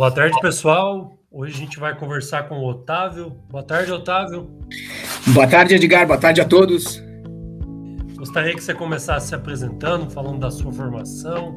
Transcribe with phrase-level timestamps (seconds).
[0.00, 1.18] Boa tarde, pessoal.
[1.30, 3.36] Hoje a gente vai conversar com o Otávio.
[3.50, 4.48] Boa tarde, Otávio.
[5.26, 6.06] Boa tarde, Edgar.
[6.06, 7.02] Boa tarde a todos.
[8.16, 11.54] Gostaria que você começasse se apresentando, falando da sua formação.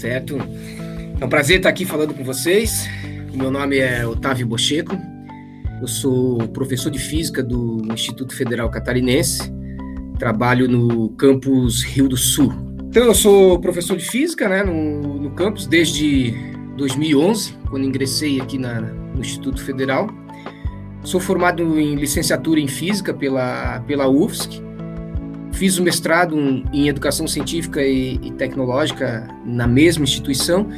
[0.00, 0.36] Certo.
[1.20, 2.88] É um prazer estar aqui falando com vocês.
[3.32, 4.98] Meu nome é Otávio Bocheco.
[5.80, 9.42] Eu sou professor de física do Instituto Federal Catarinense.
[10.18, 12.52] Trabalho no campus Rio do Sul.
[12.88, 16.34] Então, eu sou professor de física né, no, no campus desde
[16.76, 20.08] 2011, quando ingressei aqui na, no Instituto Federal.
[21.02, 24.62] Sou formado em licenciatura em Física pela, pela UFSC.
[25.52, 26.36] Fiz o mestrado
[26.72, 30.68] em Educação Científica e, e Tecnológica na mesma instituição.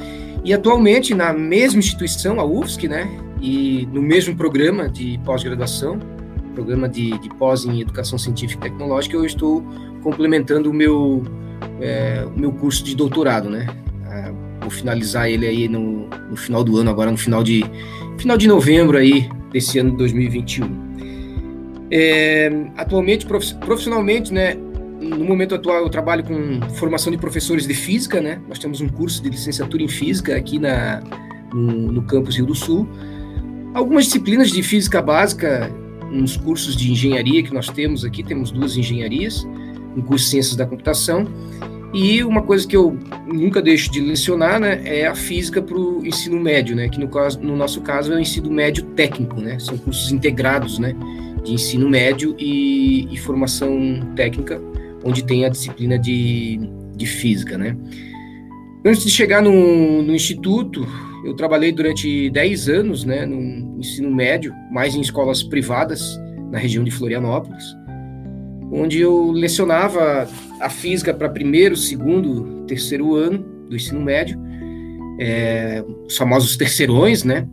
[0.45, 3.09] E atualmente, na mesma instituição, a UFSC, né,
[3.41, 5.99] e no mesmo programa de pós-graduação,
[6.55, 9.63] programa de, de, pós em Educação Científica e Tecnológica, eu estou
[10.02, 11.23] complementando o meu,
[11.80, 13.66] é, o meu curso de doutorado, né?
[14.66, 17.65] Vou finalizar ele aí no, no final do ano, agora no final de,
[18.19, 21.87] final de novembro aí, desse ano de 2021.
[21.88, 24.54] É, atualmente, profissionalmente, né,
[25.01, 28.41] no momento atual eu trabalho com formação de professores de física, né?
[28.49, 31.01] Nós temos um curso de licenciatura em física aqui na,
[31.54, 32.88] no, no campus Rio do Sul.
[33.73, 35.71] Algumas disciplinas de física básica,
[36.10, 39.46] uns cursos de engenharia que nós temos aqui, temos duas engenharias,
[39.96, 41.24] um curso de ciências da computação
[41.97, 46.05] e uma coisa que eu nunca deixo de lecionar, né, é a física para o
[46.05, 49.59] ensino médio, né, que no, caso, no nosso caso é o ensino médio técnico, né,
[49.59, 50.95] são cursos integrados, né,
[51.43, 54.61] de ensino médio e, e formação técnica,
[55.03, 56.61] onde tem a disciplina de,
[56.95, 57.75] de física, né.
[58.85, 60.87] Antes de chegar no, no instituto,
[61.25, 66.84] eu trabalhei durante 10 anos, né, no ensino médio, mais em escolas privadas na região
[66.84, 67.65] de Florianópolis,
[68.71, 70.28] onde eu lecionava
[70.60, 73.38] a física para primeiro, segundo, terceiro ano
[73.69, 74.41] do ensino médio,
[75.19, 77.47] é, os famosos terceirões, né?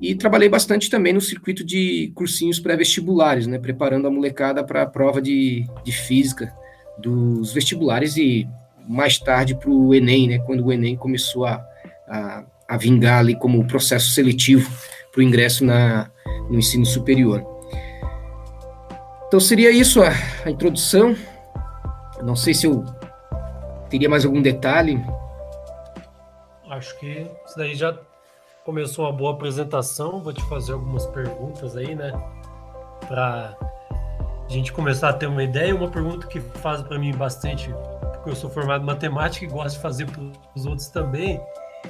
[0.00, 3.58] E trabalhei bastante também no circuito de cursinhos pré-vestibulares, né?
[3.58, 6.52] Preparando a molecada para a prova de, de física
[6.98, 8.46] dos vestibulares e
[8.88, 10.38] mais tarde para o Enem, né?
[10.38, 11.64] Quando o Enem começou a,
[12.08, 14.70] a, a vingar ali como processo seletivo
[15.12, 16.10] para o ingresso na,
[16.48, 17.44] no ensino superior.
[19.26, 20.12] Então seria isso a,
[20.44, 21.16] a introdução.
[22.22, 22.84] Não sei se eu
[23.88, 25.04] teria mais algum detalhe.
[26.70, 27.96] Acho que isso daí já
[28.64, 30.22] começou uma boa apresentação.
[30.22, 32.12] Vou te fazer algumas perguntas aí, né?
[33.06, 33.56] Para
[34.46, 35.74] a gente começar a ter uma ideia.
[35.74, 37.72] Uma pergunta que faz para mim bastante,
[38.12, 40.22] porque eu sou formado em matemática e gosto de fazer para
[40.54, 41.40] os outros também.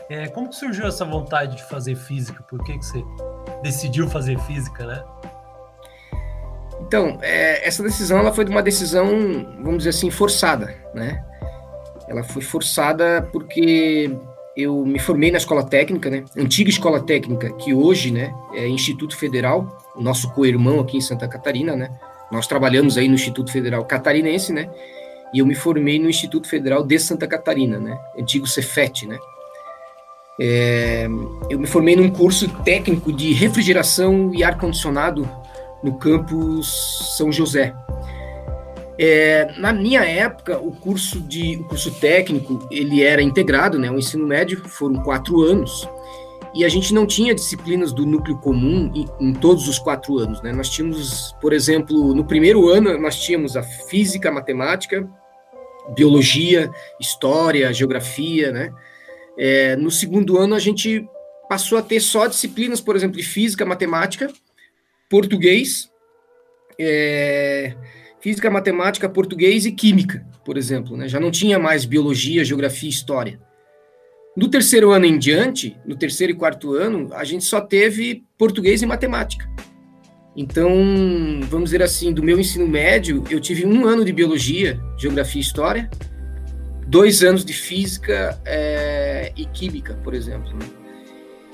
[0.08, 2.42] É, como que surgiu essa vontade de fazer física?
[2.44, 3.04] Por que, que você
[3.62, 5.02] decidiu fazer física, né?
[6.80, 9.06] Então, é, essa decisão ela foi uma decisão,
[9.60, 11.22] vamos dizer assim, forçada, né?
[12.08, 14.10] Ela foi forçada porque
[14.56, 16.24] eu me formei na escola técnica, né?
[16.36, 21.28] Antiga escola técnica, que hoje, né, é Instituto Federal, o nosso co-irmão aqui em Santa
[21.28, 21.90] Catarina, né?
[22.30, 24.68] Nós trabalhamos aí no Instituto Federal Catarinense, né?
[25.32, 27.98] E eu me formei no Instituto Federal de Santa Catarina, né?
[28.18, 29.18] Antigo Cefet, né?
[30.40, 31.06] É,
[31.50, 35.28] eu me formei num curso técnico de refrigeração e ar-condicionado
[35.82, 37.74] no campus São José.
[38.98, 43.88] É, na minha época, o curso de o curso técnico ele era integrado, né?
[43.90, 45.88] O ensino médio foram quatro anos
[46.52, 50.42] e a gente não tinha disciplinas do núcleo comum em, em, todos os quatro anos,
[50.42, 50.52] né?
[50.52, 55.08] Nós tínhamos, por exemplo, no primeiro ano nós tínhamos a física, a matemática,
[55.94, 56.68] biologia,
[56.98, 58.72] história, geografia, né?
[59.38, 61.08] É, no segundo ano a gente
[61.48, 64.28] passou a ter só disciplinas, por exemplo, de física, matemática
[65.08, 65.90] português,
[66.78, 67.74] é,
[68.20, 70.96] física, matemática, português e química, por exemplo.
[70.96, 71.08] Né?
[71.08, 73.40] Já não tinha mais biologia, geografia e história.
[74.36, 78.82] No terceiro ano em diante, no terceiro e quarto ano, a gente só teve português
[78.82, 79.48] e matemática.
[80.36, 80.70] Então,
[81.48, 85.44] vamos dizer assim, do meu ensino médio, eu tive um ano de biologia, geografia e
[85.44, 85.90] história,
[86.86, 90.54] dois anos de física é, e química, por exemplo.
[90.54, 90.66] Né?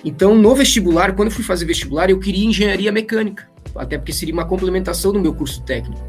[0.04, 4.35] Então, no vestibular, quando eu fui fazer vestibular, eu queria engenharia mecânica, até porque seria
[4.35, 6.03] uma complementação do meu curso técnico.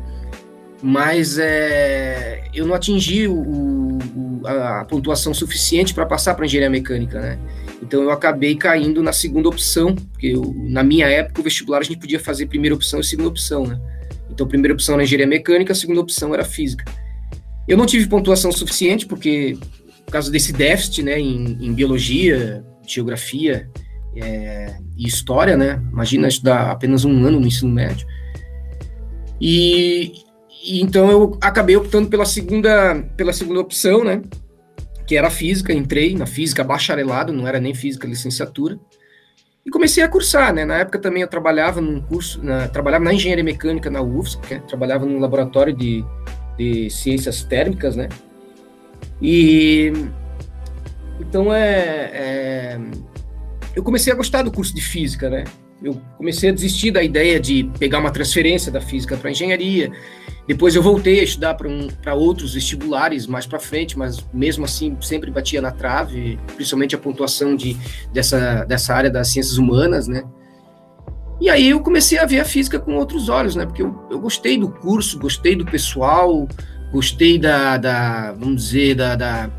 [0.82, 7.20] Mas é, eu não atingi o, o, a, pontuação suficiente para passar para engenharia mecânica,
[7.20, 7.40] né?
[7.82, 11.84] Então eu acabei caindo na segunda opção, porque eu, na minha época o vestibular a
[11.84, 13.80] gente podia fazer primeira opção e segunda opção, né?
[14.30, 16.86] Então primeira opção era engenharia mecânica, a segunda opção era física.
[17.68, 19.58] Eu não tive pontuação suficiente porque
[20.06, 23.68] por causa desse déficit, né, em, em biologia, geografia
[24.16, 25.82] é, e história, né?
[25.92, 28.08] Imagina estudar apenas um ano no ensino médio.
[29.40, 30.14] E,
[30.64, 34.22] e, então eu acabei optando pela segunda, pela segunda opção, né?
[35.06, 38.80] que era física, entrei na física bacharelado, não era nem física licenciatura,
[39.66, 40.64] e comecei a cursar, né?
[40.64, 44.62] Na época também eu trabalhava num curso, na, trabalhava na engenharia mecânica na UFSC, né?
[44.68, 46.06] trabalhava num laboratório de,
[46.58, 48.10] de ciências térmicas, né?
[49.22, 49.92] E
[51.20, 52.80] então é, é,
[53.76, 55.44] eu comecei a gostar do curso de física, né?
[55.84, 59.92] Eu comecei a desistir da ideia de pegar uma transferência da física para engenharia.
[60.48, 64.96] Depois eu voltei a estudar para um, outros vestibulares mais para frente, mas mesmo assim
[65.02, 67.76] sempre batia na trave, principalmente a pontuação de,
[68.14, 70.24] dessa, dessa área das ciências humanas, né?
[71.42, 73.66] E aí eu comecei a ver a física com outros olhos, né?
[73.66, 76.48] Porque eu, eu gostei do curso, gostei do pessoal,
[76.92, 79.50] gostei da, da vamos dizer, da, da,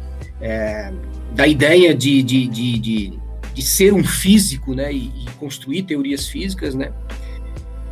[0.41, 0.91] é,
[1.35, 3.21] da ideia de, de, de, de,
[3.57, 4.93] de ser um físico, né?
[4.93, 6.93] E, e construir teorias físicas, né?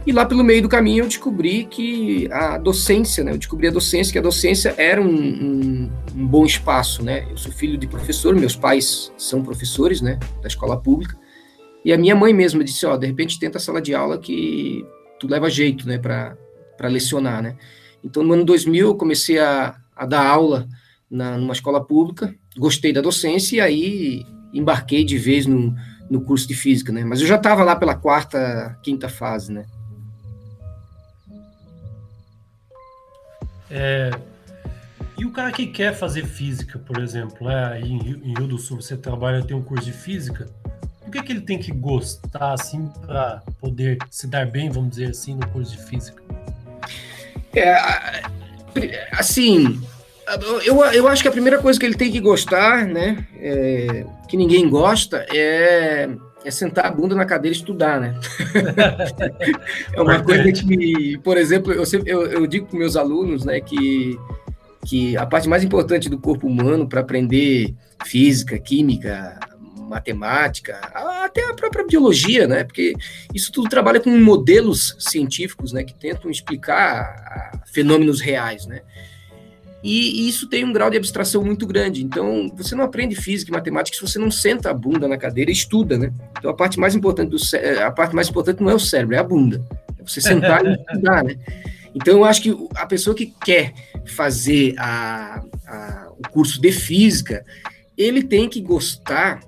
[0.06, 3.32] E lá pelo meio do caminho eu descobri que a docência, né?
[3.32, 7.26] Eu descobri a docência, que a docência era um, um, um, bom espaço, né?
[7.30, 10.20] Eu sou filho de professor, meus pais são professores, né?
[10.42, 11.16] Da escola pública.
[11.82, 14.84] E a minha mãe mesma disse, ó, de repente tenta a sala de aula que
[15.18, 15.96] tu leva jeito, né?
[15.96, 16.36] Para
[16.88, 17.56] lecionar, né?
[18.04, 20.68] Então no ano 2000 eu comecei a, a dar aula
[21.10, 25.74] na, numa escola pública, gostei da docência e aí embarquei de vez no,
[26.08, 27.04] no curso de física, né?
[27.04, 29.66] Mas eu já estava lá pela quarta, quinta fase, né?
[33.70, 34.10] É,
[35.18, 37.80] e o cara que quer fazer física, por exemplo, né?
[37.80, 40.48] em, Rio, em Rio do Sul você trabalha, tem um curso de física,
[41.06, 44.90] o que, é que ele tem que gostar, assim, para poder se dar bem, vamos
[44.90, 46.22] dizer assim, no curso de física?
[47.54, 48.22] É,
[49.12, 49.80] assim,
[50.64, 54.36] eu, eu acho que a primeira coisa que ele tem que gostar, né, é, que
[54.36, 56.08] ninguém gosta, é
[56.44, 58.14] é sentar a bunda na cadeira e estudar, né?
[59.92, 63.60] é uma coisa que, por exemplo, eu, sempre, eu, eu digo para meus alunos, né,
[63.60, 64.18] que,
[64.84, 67.74] que a parte mais importante do corpo humano para aprender
[68.04, 69.38] física, química,
[69.88, 70.78] matemática,
[71.24, 72.64] até a própria biologia, né?
[72.64, 72.94] Porque
[73.32, 78.82] isso tudo trabalha com modelos científicos, né, que tentam explicar fenômenos reais, né?
[79.84, 82.02] E, isso tem um grau de abstração muito grande.
[82.02, 85.50] Então, você não aprende física e matemática se você não senta a bunda na cadeira
[85.50, 86.10] e estuda, né?
[86.38, 87.36] Então, a parte mais importante do
[87.84, 89.62] a parte mais importante não é o cérebro, é a bunda.
[89.98, 91.36] É você sentar e estudar, né?
[91.94, 93.74] Então, eu acho que a pessoa que quer
[94.06, 97.44] fazer a, a, o curso de física,
[97.96, 99.40] ele tem que gostar,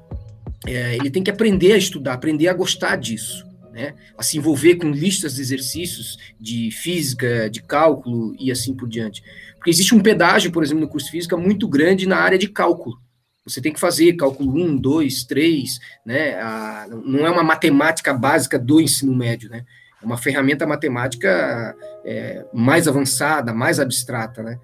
[0.66, 3.45] é, ele tem que aprender a estudar, aprender a gostar disso.
[3.76, 8.88] Né, a se envolver com listas de exercícios de física, de cálculo e assim por
[8.88, 9.22] diante.
[9.56, 12.48] Porque existe um pedágio, por exemplo, no curso de física muito grande na área de
[12.48, 12.96] cálculo.
[13.44, 16.40] Você tem que fazer cálculo 1, 2, 3, né?
[16.40, 19.66] A, não é uma matemática básica do ensino médio, né?
[20.02, 24.58] É uma ferramenta matemática é, mais avançada, mais abstrata, né?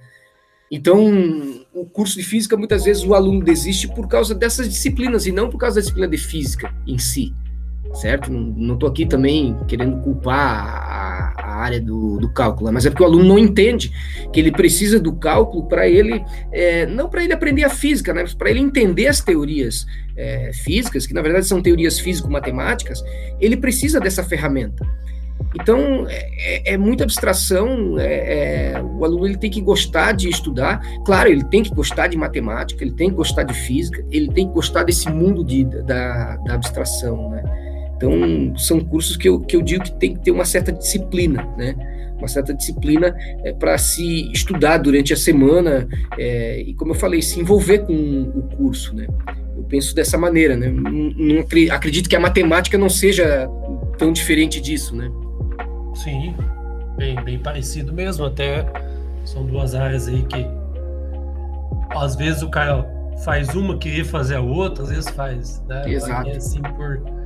[0.70, 5.32] Então, o curso de física, muitas vezes, o aluno desiste por causa dessas disciplinas e
[5.32, 7.34] não por causa da disciplina de física em si
[7.94, 8.30] certo?
[8.30, 13.02] Não estou aqui também querendo culpar a, a área do, do, cálculo, mas é porque
[13.02, 13.92] o aluno não entende
[14.32, 18.24] que ele precisa do cálculo para ele, é, não para ele aprender a física, né,
[18.38, 19.84] para ele entender as teorias
[20.16, 23.02] é, físicas, que na verdade são teorias físico-matemáticas,
[23.40, 24.86] ele precisa dessa ferramenta.
[25.54, 30.28] Então, é, é, é muita abstração, é, é, o aluno ele tem que gostar de
[30.28, 34.32] estudar, claro, ele tem que gostar de matemática, ele tem que gostar de física, ele
[34.32, 37.71] tem que gostar desse mundo de, da, da abstração, né?
[38.02, 41.46] Então, são cursos que eu, que eu digo que tem que ter uma certa disciplina,
[41.56, 41.74] né?
[42.18, 47.22] Uma certa disciplina é, para se estudar durante a semana é, e, como eu falei,
[47.22, 49.06] se envolver com o curso, né?
[49.56, 50.68] Eu penso dessa maneira, né?
[50.68, 51.40] Não, não
[51.70, 53.48] acredito que a matemática não seja
[53.98, 55.10] tão diferente disso, né?
[55.94, 56.34] Sim,
[56.96, 58.24] bem, bem parecido mesmo.
[58.24, 58.66] Até
[59.24, 60.46] são duas áreas aí que
[61.90, 62.84] às vezes o cara
[63.24, 65.82] faz uma, queria fazer a outra, às vezes faz, né?
[65.86, 66.30] Exato.
[66.30, 67.21] É assim por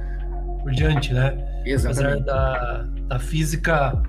[0.66, 1.32] por diante, né?
[1.64, 2.23] Exatamente.
[2.23, 4.02] Apesar da, da física,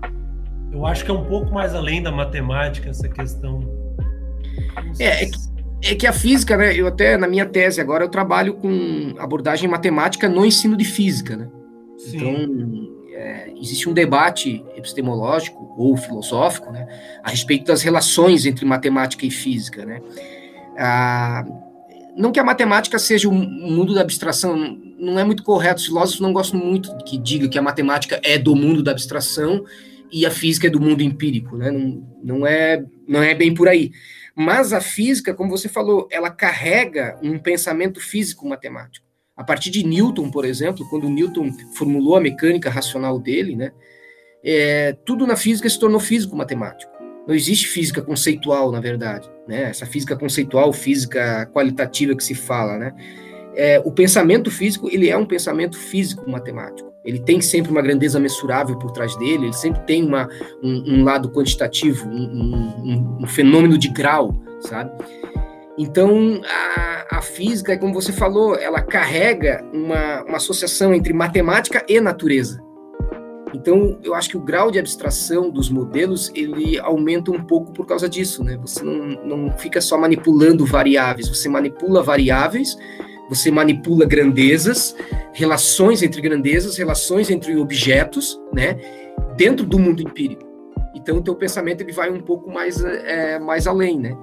[0.72, 3.60] eu acho que é um pouco mais além da matemática essa questão.
[5.00, 5.38] É, é que,
[5.84, 6.76] é que a física, né?
[6.76, 11.38] Eu até na minha tese agora eu trabalho com abordagem matemática no ensino de física,
[11.38, 11.48] né?
[12.00, 12.18] Sim.
[12.18, 16.88] Então é, existe um debate epistemológico ou filosófico, né,
[17.24, 20.02] a respeito das relações entre matemática e física, né?
[20.76, 21.46] Ah,
[22.16, 25.80] não que a matemática seja o mundo da abstração, não é muito correto.
[25.80, 29.64] Os filósofos não gostam muito que diga que a matemática é do mundo da abstração
[30.12, 31.72] e a física é do mundo empírico, né?
[31.72, 33.92] Não, não, é, não é bem por aí.
[34.36, 39.06] Mas a física, como você falou, ela carrega um pensamento físico-matemático.
[39.36, 43.72] A partir de Newton, por exemplo, quando Newton formulou a mecânica racional dele, né?
[44.44, 46.92] É, tudo na física se tornou físico-matemático.
[47.28, 49.64] não existe física conceitual, na verdade, né?
[49.64, 52.94] Essa física conceitual, física qualitativa que se fala, né?
[53.60, 56.94] É, o pensamento físico, ele é um pensamento físico-matemático.
[57.04, 60.30] Ele tem sempre uma grandeza mensurável por trás dele, ele sempre tem uma,
[60.62, 64.92] um, um lado quantitativo, um, um, um, fenômeno de grau, sabe?
[65.76, 72.00] Então, a, a, física, como você falou, ela carrega uma, uma associação entre matemática e
[72.00, 72.62] natureza.
[73.56, 77.88] Então, eu acho que o grau de abstração dos modelos, ele aumenta um pouco por
[77.88, 78.56] causa disso, né?
[78.58, 78.96] Você não,
[79.26, 82.78] não fica só manipulando variáveis, você manipula variáveis,
[83.30, 84.96] você manipula grandezas,
[85.34, 88.78] relações entre grandezas, relações entre objetos, né?
[89.36, 90.46] Dentro do mundo empírico.
[90.96, 94.18] Então, o teu pensamento, ele vai um pouco mais, é, mais além, né?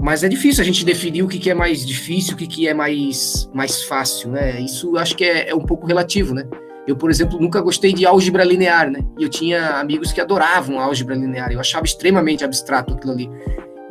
[0.00, 2.68] Mas é difícil a gente definir o que, que é mais difícil, o que, que
[2.68, 4.60] é mais, mais fácil, né?
[4.60, 6.46] Isso acho que é, é um pouco relativo, né?
[6.86, 9.00] Eu, por exemplo, nunca gostei de álgebra linear, né?
[9.18, 11.50] E eu tinha amigos que adoravam álgebra linear.
[11.50, 13.30] Eu achava extremamente abstrato aquilo ali.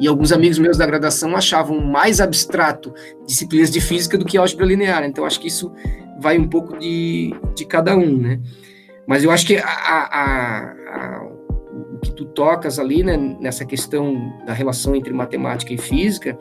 [0.04, 2.94] E alguns amigos meus da graduação achavam mais abstrato
[3.26, 5.06] disciplinas de física do que álgebra linear.
[5.06, 5.72] Então, acho que isso
[6.20, 8.42] vai um pouco de, de cada um, né?
[9.08, 14.34] Mas eu acho que a, a, a, o que tu tocas ali, né, nessa questão
[14.46, 16.38] da relação entre matemática e física,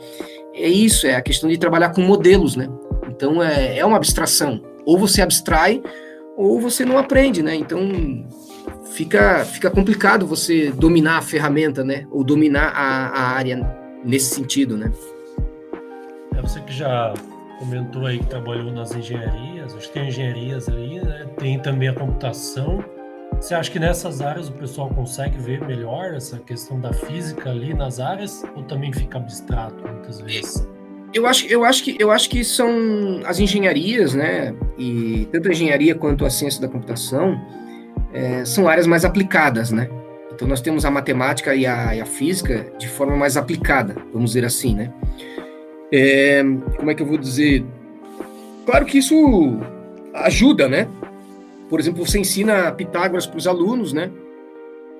[0.53, 2.69] é isso, é a questão de trabalhar com modelos, né?
[3.09, 4.61] Então, é, é uma abstração.
[4.85, 5.81] Ou você abstrai,
[6.37, 7.55] ou você não aprende, né?
[7.55, 7.79] Então
[8.83, 12.07] fica, fica complicado você dominar a ferramenta, né?
[12.11, 14.93] Ou dominar a, a área nesse sentido, né?
[16.37, 17.15] É você que já
[17.59, 21.27] comentou aí que trabalhou nas engenharias, acho que tem engenharias aí, né?
[21.39, 22.85] Tem também a computação.
[23.41, 27.75] Você acha que nessas áreas o pessoal consegue ver melhor essa questão da física ali
[27.75, 30.69] nas áreas ou também fica abstrato muitas vezes?
[31.15, 34.55] Eu acho, eu acho que eu acho que são as engenharias, né?
[34.79, 37.39] E tanto a engenharia quanto a ciência da computação
[38.13, 39.89] é, são áreas mais aplicadas, né?
[40.35, 44.31] Então nós temos a matemática e a, e a, física de forma mais aplicada, vamos
[44.31, 44.93] dizer assim, né?
[45.93, 46.43] É,
[46.77, 47.65] como é que eu vou dizer?
[48.65, 49.59] Claro que isso
[50.15, 50.89] ajuda, né?
[51.69, 54.11] Por exemplo, você ensina Pitágoras para os alunos, né?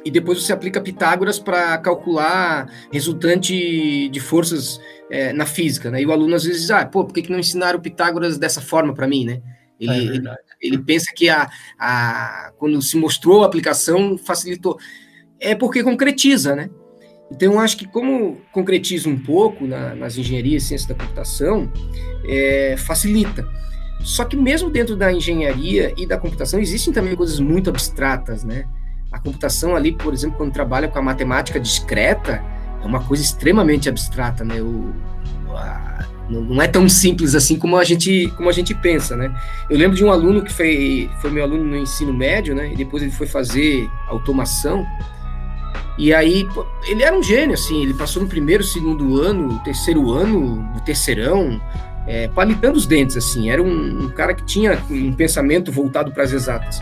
[0.05, 6.03] e depois você aplica Pitágoras para calcular resultante de forças é, na física, né?
[6.03, 8.61] E o aluno às vezes diz, ah, pô, por que, que não ensinaram Pitágoras dessa
[8.61, 9.41] forma para mim, né?
[9.79, 10.31] Ele, é ele,
[10.63, 14.79] ele, pensa que a, a, quando se mostrou a aplicação facilitou.
[15.41, 16.71] É porque concretiza, né?
[17.31, 21.73] Então, eu acho que como concretiza um pouco na, nas engenharias e ciência da computação,
[22.27, 23.49] é, facilita.
[24.01, 28.67] Só que mesmo dentro da engenharia e da computação existem também coisas muito abstratas, né?
[29.11, 32.43] A computação ali, por exemplo, quando trabalha com a matemática discreta,
[32.83, 34.61] é uma coisa extremamente abstrata, né?
[34.61, 34.93] O,
[35.51, 36.05] a,
[36.41, 39.35] não é tão simples assim como a gente como a gente pensa, né?
[39.69, 42.73] Eu lembro de um aluno que foi, foi meu aluno no ensino médio, né?
[42.73, 44.87] E depois ele foi fazer automação.
[45.99, 46.49] E aí,
[46.89, 51.61] ele era um gênio, assim, ele passou no primeiro, segundo ano, terceiro ano, no terceirão,
[52.07, 56.25] é, palitando os dentes, assim, era um, um cara que tinha um pensamento voltado para
[56.25, 56.81] as exatas.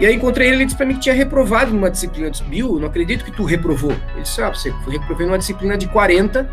[0.00, 2.26] E aí encontrei ele, ele disse para mim que tinha reprovado numa disciplina.
[2.26, 3.92] Eu disse, Bill, não acredito que tu reprovou.
[4.14, 6.50] Ele disse, ah, você reprovei numa disciplina de 40,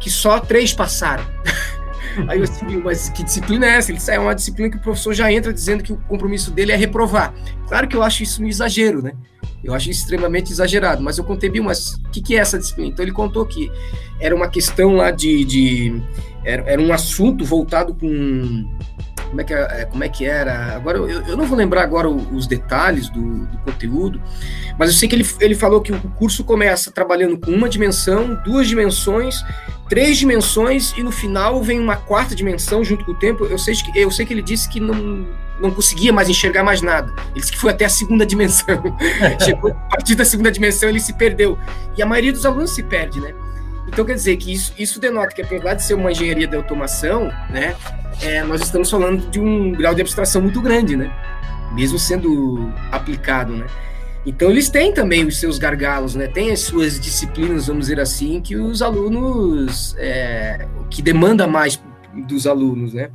[0.00, 1.24] que só três passaram.
[2.26, 3.92] aí eu disse, Bill, mas que disciplina é essa?
[3.92, 6.72] Ele ah, é uma disciplina que o professor já entra dizendo que o compromisso dele
[6.72, 7.34] é reprovar.
[7.68, 9.12] Claro que eu acho isso um exagero, né?
[9.62, 12.90] Eu acho extremamente exagerado, mas eu contei, Bill, mas o que, que, é essa disciplina?
[12.90, 13.70] Então ele contou que
[14.18, 15.44] era uma questão lá de.
[15.44, 16.02] de
[16.42, 18.66] era, era um assunto voltado com
[19.30, 20.74] como é que, é, como é que era.
[20.74, 24.20] Agora, eu, eu não vou lembrar agora os detalhes do, do, conteúdo,
[24.76, 28.34] mas eu sei que ele, ele falou que o curso começa trabalhando com uma dimensão,
[28.44, 29.42] duas dimensões,
[29.88, 33.44] três dimensões, e no final vem uma quarta dimensão junto com o tempo.
[33.44, 35.26] Eu sei que, eu sei que ele disse que não,
[35.60, 37.12] não conseguia mais enxergar mais nada.
[37.30, 38.82] Ele disse que foi até a segunda dimensão.
[39.44, 41.56] Chegou a partir da segunda dimensão, ele se perdeu.
[41.96, 43.32] E a maioria dos alunos se perde, né?
[43.92, 47.24] Então quer dizer que isso, isso denota que apesar de ser uma engenharia de automação,
[47.50, 47.74] né,
[48.22, 51.12] é, nós estamos falando de um grau de abstração muito grande, né?
[51.74, 53.66] Mesmo sendo aplicado, né?
[54.24, 56.28] Então eles têm também os seus gargalos, né?
[56.28, 61.82] Tem as suas disciplinas, vamos dizer assim, que os alunos é, que demanda mais
[62.28, 63.10] dos alunos, né?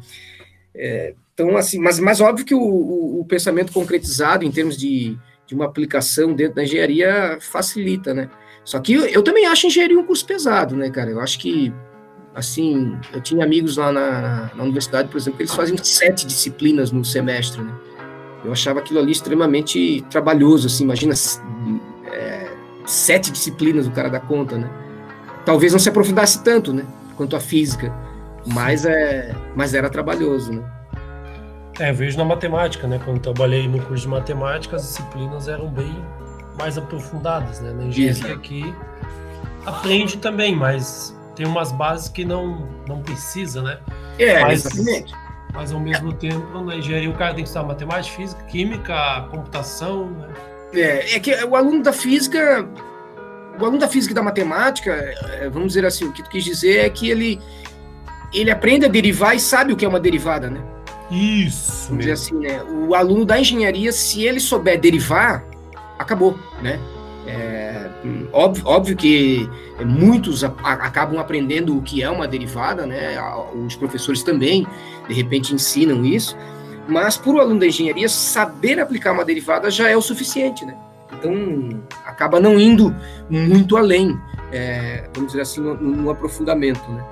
[0.74, 5.18] É, então assim, mas, mas óbvio que o, o, o pensamento concretizado em termos de,
[5.48, 8.30] de uma aplicação dentro da engenharia facilita, né?
[8.66, 11.12] Só que eu, eu também acho engenharia um curso pesado, né, cara?
[11.12, 11.72] Eu acho que
[12.34, 16.92] assim, eu tinha amigos lá na, na universidade, por exemplo, que eles faziam sete disciplinas
[16.92, 17.74] no semestre, né?
[18.44, 21.14] Eu achava aquilo ali extremamente trabalhoso, assim, imagina
[22.12, 22.52] é,
[22.86, 24.70] sete disciplinas o cara dá conta, né?
[25.46, 26.86] Talvez não se aprofundasse tanto, né?
[27.16, 27.94] Quanto a física,
[28.46, 30.64] mas, é, mas era trabalhoso, né?
[31.80, 33.00] É, eu vejo na matemática, né?
[33.04, 35.96] Quando trabalhei no curso de matemática, as disciplinas eram bem
[36.58, 37.72] mais aprofundadas, né?
[37.72, 38.74] Na engenharia aqui
[39.66, 43.80] aprende também, mas tem umas bases que não, não precisa, né?
[44.18, 45.14] É, mas, exatamente.
[45.54, 50.10] Mas ao mesmo tempo, na engenharia o cara tem que estudar matemática, física, química, computação,
[50.12, 50.28] né?
[50.74, 52.68] É, é que o aluno da física,
[53.60, 56.44] o aluno da física e da matemática, é, vamos dizer assim, o que tu quis
[56.44, 57.40] dizer é que ele,
[58.34, 60.62] ele aprende a derivar e sabe o que é uma derivada, né?
[61.10, 61.88] Isso.
[61.88, 62.62] Vamos dizer assim, né?
[62.64, 65.46] O aluno da engenharia, se ele souber derivar,
[65.98, 66.80] acabou, né?
[67.28, 67.90] É,
[68.32, 69.50] óbvio, óbvio que
[69.84, 73.18] muitos a, a, acabam aprendendo o que é uma derivada, né?
[73.54, 74.68] Os professores também,
[75.08, 76.38] de repente, ensinam isso,
[76.88, 80.78] mas para o aluno da engenharia, saber aplicar uma derivada já é o suficiente, né?
[81.14, 82.96] Então, acaba não indo
[83.30, 84.18] muito além,
[84.52, 87.04] é, vamos dizer assim, no, no, aprofundamento, né?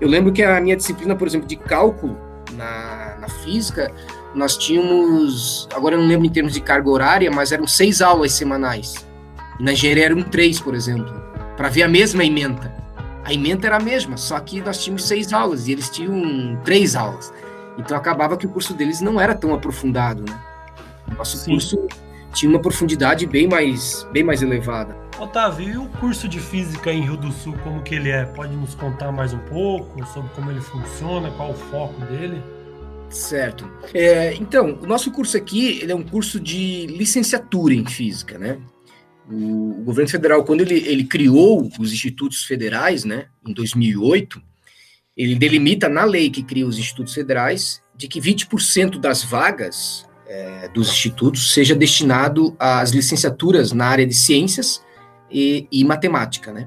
[0.00, 2.18] Eu lembro que a minha disciplina, por exemplo, de cálculo
[2.52, 3.90] na, na física,
[4.34, 8.32] nós tínhamos, agora eu não lembro em termos de carga horária, mas eram seis aulas
[8.32, 9.06] semanais.
[9.60, 11.12] E na engenharia eram três, por exemplo,
[11.56, 12.72] para ver a mesma emenda.
[13.24, 16.96] A emenda era a mesma, só que nós tínhamos seis aulas e eles tinham três
[16.96, 17.32] aulas.
[17.78, 20.40] Então acabava que o curso deles não era tão aprofundado, né?
[21.16, 21.52] Nosso Sim.
[21.52, 21.86] curso
[22.32, 24.96] tinha uma profundidade bem mais, bem mais elevada.
[25.18, 28.24] Otávio, e o curso de física em Rio do Sul, como que ele é?
[28.24, 32.42] Pode nos contar mais um pouco sobre como ele funciona, qual o foco dele?
[33.12, 33.70] Certo.
[33.92, 38.58] É, então, o nosso curso aqui ele é um curso de licenciatura em física, né?
[39.30, 44.42] O, o governo federal, quando ele, ele criou os institutos federais, né, em 2008,
[45.16, 50.68] ele delimita na lei que cria os institutos federais de que 20% das vagas é,
[50.68, 54.82] dos institutos seja destinado às licenciaturas na área de ciências
[55.30, 56.66] e, e, matemática, né?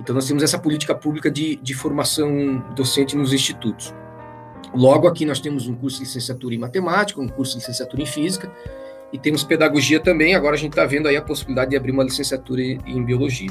[0.00, 3.94] Então nós temos essa política pública de, de formação docente nos institutos.
[4.74, 8.06] Logo aqui nós temos um curso de licenciatura em matemática, um curso de licenciatura em
[8.06, 8.50] física
[9.12, 10.34] e temos pedagogia também.
[10.34, 13.50] Agora a gente está vendo aí a possibilidade de abrir uma licenciatura em biologia.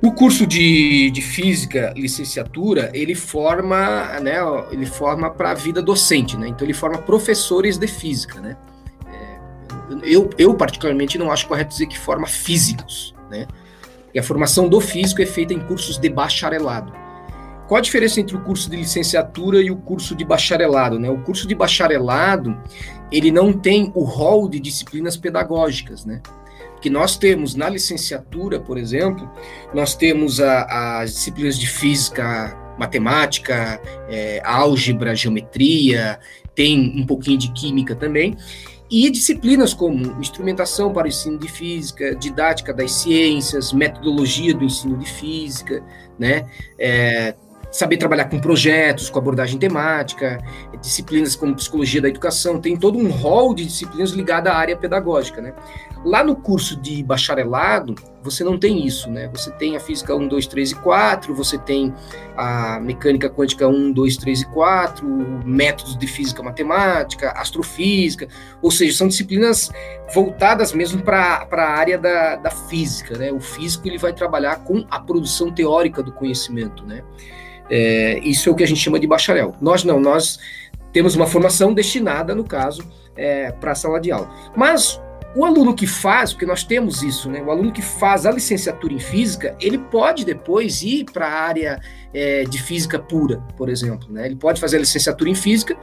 [0.00, 4.36] O curso de, de física, licenciatura, ele forma, né,
[4.70, 6.46] ele forma para a vida docente, né?
[6.46, 8.56] Então ele forma professores de física, né?
[9.12, 9.38] É,
[10.04, 13.48] eu, eu particularmente não acho correto dizer que forma físicos, né?
[14.14, 16.92] E a formação do físico é feita em cursos de bacharelado.
[17.68, 21.10] Qual a diferença entre o curso de licenciatura e o curso de bacharelado, né?
[21.10, 22.58] O curso de bacharelado,
[23.12, 26.20] ele não tem o rol de disciplinas pedagógicas, né?
[26.80, 29.28] que nós temos na licenciatura, por exemplo,
[29.74, 36.18] nós temos a, as disciplinas de física, matemática, é, álgebra, geometria,
[36.54, 38.36] tem um pouquinho de química também,
[38.90, 44.96] e disciplinas como instrumentação para o ensino de física, didática das ciências, metodologia do ensino
[44.96, 45.84] de física,
[46.18, 46.46] né?
[46.78, 47.34] É,
[47.70, 50.38] saber trabalhar com projetos, com abordagem temática,
[50.80, 55.40] disciplinas como psicologia da educação, tem todo um rol de disciplinas ligada à área pedagógica,
[55.40, 55.52] né?
[56.04, 59.28] Lá no curso de bacharelado, você não tem isso, né?
[59.32, 61.92] Você tem a física 1, 2, 3 e 4, você tem
[62.36, 65.06] a mecânica quântica 1, 2, 3 e 4,
[65.44, 68.28] métodos de física matemática, astrofísica,
[68.62, 69.70] ou seja, são disciplinas
[70.14, 73.32] voltadas mesmo para a área da, da física, né?
[73.32, 77.02] O físico ele vai trabalhar com a produção teórica do conhecimento, né?
[77.70, 79.54] É, isso é o que a gente chama de bacharel.
[79.60, 80.38] Nós não, nós
[80.92, 82.82] temos uma formação destinada, no caso,
[83.16, 84.30] é, para a sala de aula.
[84.56, 85.00] Mas
[85.36, 87.42] o aluno que faz, porque nós temos isso, né?
[87.42, 91.80] O aluno que faz a licenciatura em física, ele pode depois ir para a área
[92.14, 94.26] é, de física pura, por exemplo, né?
[94.26, 95.76] Ele pode fazer a licenciatura em física,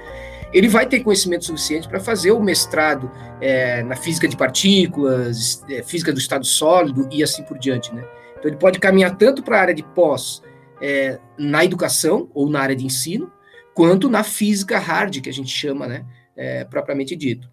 [0.52, 5.84] ele vai ter conhecimento suficiente para fazer o mestrado é, na física de partículas, é,
[5.84, 8.04] física do estado sólido e assim por diante, né?
[8.38, 10.42] Então ele pode caminhar tanto para a área de pós
[10.82, 13.32] é, na educação ou na área de ensino,
[13.74, 17.50] quanto na física hard, que a gente chama, né, é, propriamente dito.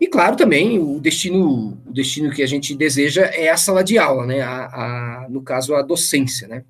[0.00, 3.96] E claro, também o destino, o destino que a gente deseja é a sala de
[3.96, 6.64] aula, né, a, a, no caso a docência, né,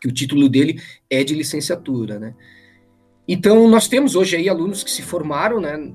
[0.00, 2.34] que o título dele é de licenciatura, né.
[3.26, 5.92] Então nós temos hoje aí alunos que se formaram, né,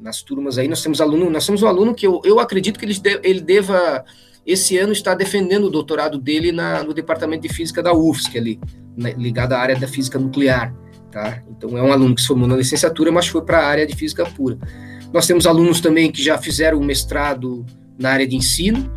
[0.00, 2.84] nas turmas aí nós temos aluno, nós temos um aluno que eu, eu acredito que
[2.84, 4.04] ele, ele deva
[4.46, 8.60] esse ano está defendendo o doutorado dele na, no departamento de física da UFSC ali,
[8.96, 10.72] né, ligado à área da física nuclear,
[11.10, 11.42] tá?
[11.50, 13.96] Então é um aluno que se formou na licenciatura, mas foi para a área de
[13.96, 14.56] física pura.
[15.12, 17.66] Nós temos alunos também que já fizeram o mestrado
[17.98, 18.90] na área de ensino,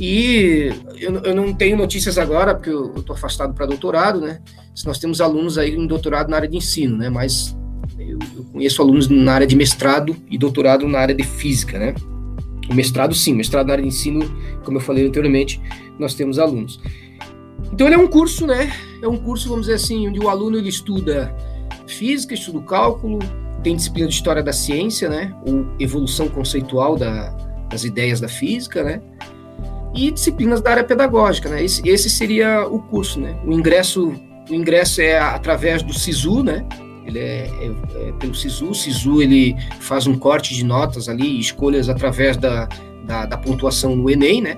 [0.00, 4.40] e eu, eu não tenho notícias agora, porque eu estou afastado para doutorado, né?
[4.84, 7.08] Nós temos alunos aí em doutorado na área de ensino, né?
[7.10, 7.56] Mas
[7.98, 11.94] eu, eu conheço alunos na área de mestrado e doutorado na área de física, né?
[12.74, 14.20] Mestrado, sim, mestrado na área de ensino,
[14.64, 15.60] como eu falei anteriormente,
[15.98, 16.80] nós temos alunos.
[17.72, 18.72] Então ele é um curso, né?
[19.02, 21.34] É um curso, vamos dizer assim, onde o aluno ele estuda
[21.86, 23.18] física, estuda cálculo,
[23.62, 25.34] tem disciplina de história da ciência, né?
[25.46, 27.30] Ou evolução conceitual da,
[27.68, 29.00] das ideias da física, né?
[29.94, 31.62] e disciplinas da área pedagógica, né?
[31.62, 33.38] Esse, esse seria o curso, né?
[33.44, 34.14] O ingresso,
[34.50, 36.64] o ingresso é através do SISU, né?
[37.06, 38.70] Ele é, é, é pelo SISU.
[38.70, 42.68] O SISU ele faz um corte de notas ali, escolhas através da,
[43.04, 44.56] da, da pontuação no Enem, né?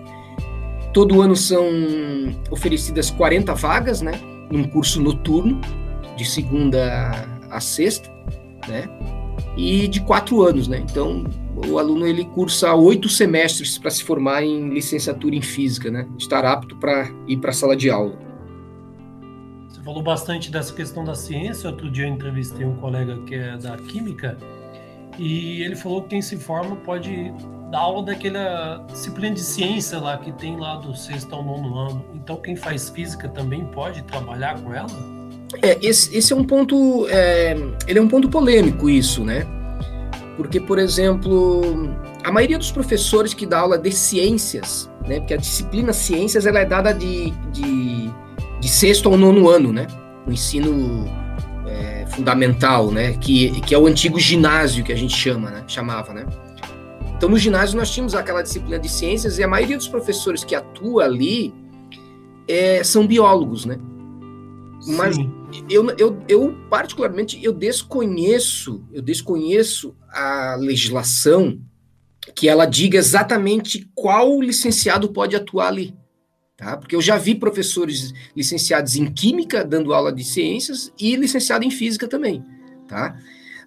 [0.93, 1.67] Todo ano são
[2.51, 4.13] oferecidas 40 vagas, né?
[4.51, 5.61] Num curso noturno,
[6.17, 8.11] de segunda a sexta,
[8.69, 8.89] né?
[9.57, 10.85] E de quatro anos, né?
[10.89, 11.25] Então,
[11.69, 16.07] o aluno ele cursa oito semestres para se formar em licenciatura em física, né?
[16.19, 18.17] Estar apto para ir para a sala de aula.
[19.85, 21.69] Falou bastante dessa questão da ciência.
[21.69, 24.37] Outro dia eu entrevistei um colega que é da química
[25.19, 27.33] e ele falou que quem se forma pode
[27.71, 32.05] dar aula daquela disciplina de ciência lá que tem lá do sexto ao nono ano.
[32.15, 34.89] Então quem faz física também pode trabalhar com ela?
[35.63, 37.55] É, esse, esse é um ponto, é,
[37.87, 39.47] ele é um ponto polêmico isso, né?
[40.37, 41.63] Porque, por exemplo,
[42.25, 45.21] a maioria dos professores que dá aula de ciências, né?
[45.21, 48.11] Porque a disciplina ciências ela é dada de, de,
[48.65, 49.87] de sexto ao nono ano, né?
[50.27, 51.05] No ensino
[51.67, 53.13] é, fundamental, né?
[53.19, 55.65] Que, que é o antigo ginásio que a gente chama, né?
[55.69, 56.25] Chamava, né?
[57.15, 60.55] Então, no ginásio, nós tínhamos aquela disciplina de ciências e a maioria dos professores que
[60.55, 61.53] atua ali
[62.49, 63.77] é, são biólogos, né?
[64.87, 65.19] Mas
[65.69, 71.61] eu, eu, eu, particularmente, eu desconheço, eu desconheço a legislação
[72.35, 75.95] que ela diga exatamente qual licenciado pode atuar ali.
[76.57, 76.77] Tá?
[76.77, 81.71] Porque eu já vi professores licenciados em Química dando aula de ciências e licenciado em
[81.71, 82.45] Física também.
[82.87, 83.19] Tá?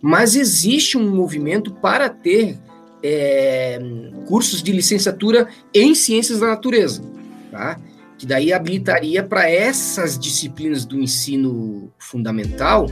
[0.02, 2.58] Mas existe um movimento para ter
[3.04, 3.80] é,
[4.26, 7.02] cursos de licenciatura em ciências da natureza,
[7.52, 7.80] tá?
[8.18, 12.88] que daí habilitaria para essas disciplinas do ensino fundamental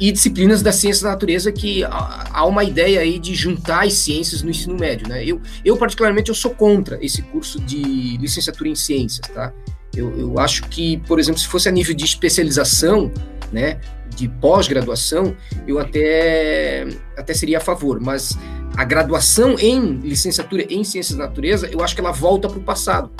[0.00, 4.42] e disciplinas da ciência da natureza que há uma ideia aí de juntar as ciências
[4.42, 5.22] no ensino médio, né?
[5.24, 9.52] Eu, eu particularmente, eu sou contra esse curso de licenciatura em ciências, tá?
[9.94, 13.12] Eu, eu acho que, por exemplo, se fosse a nível de especialização,
[13.52, 13.80] né,
[14.14, 15.36] de pós-graduação,
[15.66, 16.86] eu até,
[17.16, 18.38] até seria a favor, mas
[18.76, 22.62] a graduação em licenciatura em ciências da natureza, eu acho que ela volta para o
[22.62, 23.10] passado.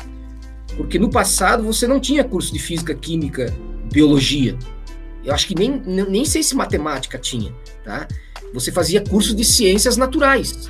[0.77, 3.53] Porque no passado você não tinha curso de física, química,
[3.93, 4.57] biologia.
[5.25, 7.55] Eu acho que nem, nem sei se matemática tinha,
[7.85, 8.09] tá?
[8.53, 10.69] Você fazia curso de ciências naturais.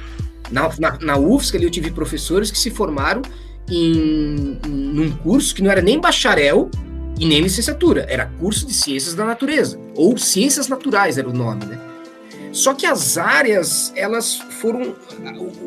[0.50, 3.22] Na, na, na UFSC eu tive professores que se formaram
[3.70, 6.70] em, em num curso que não era nem bacharel
[7.18, 11.66] e nem licenciatura, era curso de ciências da natureza, ou ciências naturais era o nome,
[11.66, 11.78] né?
[12.52, 14.96] Só que as áreas, elas foram.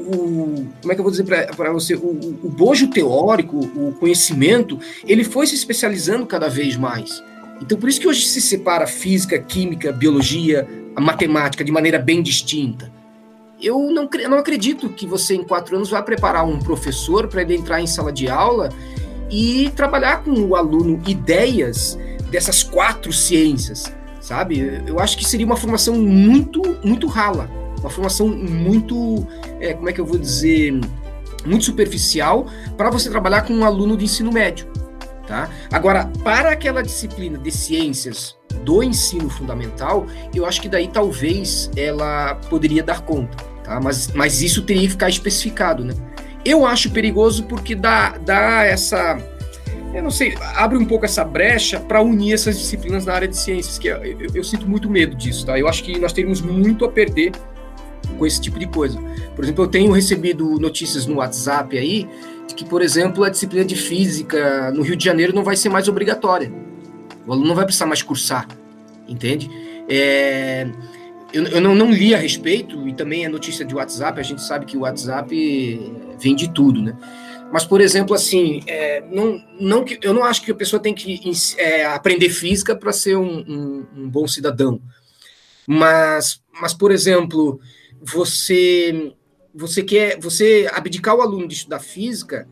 [0.06, 1.96] O como é que eu vou dizer para você?
[1.96, 2.10] O,
[2.43, 7.24] o bojo teórico, o conhecimento, ele foi se especializando cada vez mais.
[7.63, 12.21] Então, por isso que hoje se separa física, química, biologia, a matemática de maneira bem
[12.21, 12.91] distinta.
[13.62, 17.56] Eu não, não acredito que você, em quatro anos, vai preparar um professor para ele
[17.56, 18.69] entrar em sala de aula
[19.32, 21.97] e trabalhar com o aluno ideias
[22.30, 23.91] dessas quatro ciências
[24.23, 24.82] sabe?
[24.88, 27.49] Eu acho que seria uma formação muito, muito rala,
[27.80, 29.28] uma formação muito,
[29.60, 30.80] é, como é que eu vou dizer,
[31.45, 32.47] muito superficial
[32.78, 34.65] para você trabalhar com um aluno de ensino médio,
[35.27, 35.49] tá?
[35.71, 42.36] Agora, para aquela disciplina de ciências do ensino fundamental, eu acho que daí talvez ela
[42.49, 43.79] poderia dar conta, tá?
[43.81, 45.93] Mas, mas isso teria que ficar especificado, né?
[46.45, 49.17] Eu acho perigoso porque dá, dá essa
[49.93, 53.38] eu não sei, abre um pouco essa brecha para unir essas disciplinas na área de
[53.38, 55.57] ciências, que eu, eu, eu, sinto muito medo disso, tá?
[55.57, 57.31] Eu acho que nós teríamos muito a perder
[58.17, 58.99] com esse tipo de coisa.
[59.36, 62.09] Por exemplo, eu tenho recebido notícias no WhatsApp aí
[62.47, 65.69] de que, por exemplo, a disciplina de física no Rio de Janeiro não vai ser
[65.69, 66.51] mais obrigatória.
[67.25, 68.47] O aluno não vai precisar mais cursar,
[69.08, 69.49] entende?
[69.88, 70.67] É,
[71.32, 74.41] eu, eu não, não, li a respeito, e também é notícia de WhatsApp, a gente
[74.41, 75.29] sabe que o WhatsApp
[76.19, 76.95] vem de tudo, né?
[77.51, 80.93] Mas, por exemplo, assim, é, não, não que, eu não acho que a pessoa tem
[80.93, 81.21] que
[81.58, 84.82] é, aprender física para ser um, um, um, bom cidadão.
[85.67, 87.60] Mas, mas, por exemplo,
[88.01, 89.13] você
[89.53, 92.47] você quer você abdicar o aluno de estudar física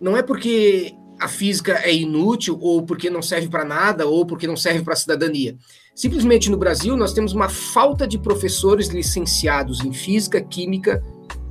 [0.00, 4.46] não é porque a física é inútil ou porque não serve para nada ou porque
[4.46, 5.56] não serve para a cidadania.
[5.94, 11.02] Simplesmente no Brasil nós temos uma falta de professores licenciados em física, química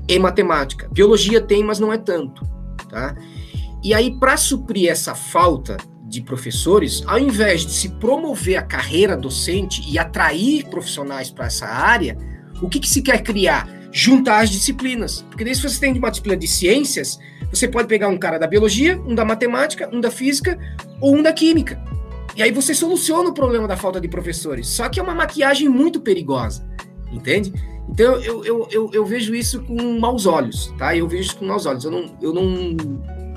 [0.08, 0.90] e matemática.
[0.92, 2.60] Biologia tem, mas não é tanto
[2.90, 3.16] tá?
[3.82, 9.16] E aí, para suprir essa falta de professores, ao invés de se promover a carreira
[9.16, 12.18] docente e atrair profissionais para essa área,
[12.62, 13.70] o que, que se quer criar?
[13.92, 15.22] Juntar as disciplinas.
[15.30, 17.20] Porque daí, se você tem uma disciplina de ciências,
[17.52, 20.58] você pode pegar um cara da biologia, um da matemática, um da física
[21.02, 21.82] ou um da química.
[22.36, 24.68] E aí você soluciona o problema da falta de professores.
[24.68, 26.66] Só que é uma maquiagem muito perigosa,
[27.12, 27.52] entende?
[27.90, 30.96] Então eu, eu, eu, eu, vejo isso com maus olhos, tá?
[30.96, 31.84] Eu vejo isso com maus olhos.
[31.84, 32.76] Eu não, eu não,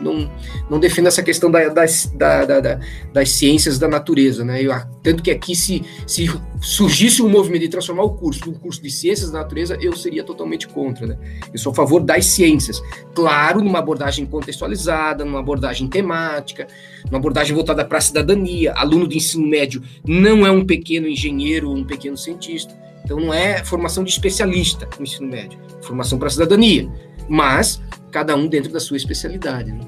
[0.03, 0.31] não,
[0.69, 2.81] não defendo essa questão da, das, da, da, da,
[3.13, 4.63] das ciências da natureza, né?
[4.63, 6.29] Eu, tanto que aqui, se, se
[6.61, 10.25] surgisse um movimento de transformar o curso num curso de ciências da natureza, eu seria
[10.25, 11.17] totalmente contra, né?
[11.53, 12.83] Eu sou a favor das ciências.
[13.15, 16.67] Claro, numa abordagem contextualizada, numa abordagem temática,
[17.07, 18.73] numa abordagem voltada para a cidadania.
[18.75, 22.83] Aluno de ensino médio não é um pequeno engenheiro ou um pequeno cientista.
[23.05, 26.89] Então, não é formação de especialista no ensino médio, formação para a cidadania.
[27.29, 29.73] Mas cada um dentro da sua especialidade.
[29.73, 29.81] Né?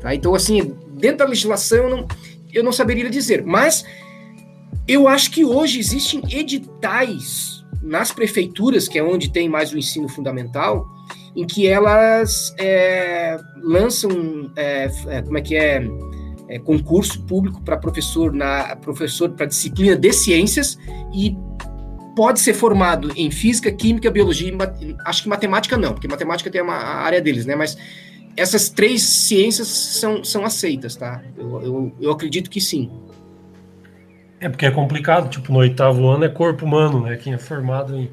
[0.00, 0.14] Tá?
[0.14, 2.08] Então, assim, dentro da legislação, eu não,
[2.52, 3.84] eu não saberia dizer, mas
[4.88, 10.08] eu acho que hoje existem editais nas prefeituras, que é onde tem mais o ensino
[10.08, 10.86] fundamental,
[11.34, 15.86] em que elas é, lançam, é, é, como é que é,
[16.48, 20.76] é concurso público para professor na professor para disciplina de ciências
[21.14, 21.36] e
[22.16, 24.52] pode ser formado em física, química, biologia,
[25.06, 27.54] acho que matemática não, porque matemática tem uma área deles, né?
[27.54, 27.78] Mas
[28.40, 31.22] essas três ciências são, são aceitas, tá?
[31.36, 32.90] Eu, eu, eu acredito que sim.
[34.40, 37.16] É porque é complicado, tipo, no oitavo ano é corpo humano, né?
[37.16, 38.10] Quem é formado em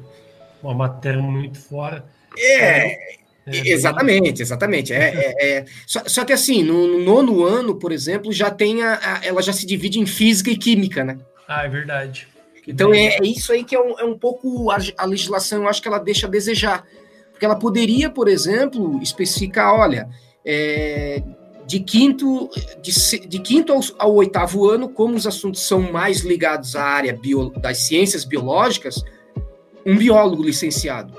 [0.62, 2.04] uma matéria muito fora.
[2.36, 4.92] É, é, é exatamente, exatamente.
[4.92, 8.82] É, é, é, Só, só, que assim, no, no, nono ano, por exemplo, já tem
[8.82, 11.18] a, a, ela já se divide em física e química, né?
[11.48, 12.28] Ah, é verdade.
[12.66, 15.68] Então é, é, isso aí que é um, é um pouco a, a, legislação, eu
[15.68, 16.84] acho que ela deixa a desejar.
[17.38, 20.08] Porque ela poderia, por exemplo, especificar, olha,
[20.44, 21.22] é,
[21.68, 22.50] de quinto,
[22.82, 22.90] de,
[23.28, 27.50] de quinto ao, ao, oitavo ano, como os assuntos são mais ligados à área bio,
[27.50, 29.04] das ciências biológicas,
[29.86, 31.14] um biólogo licenciado.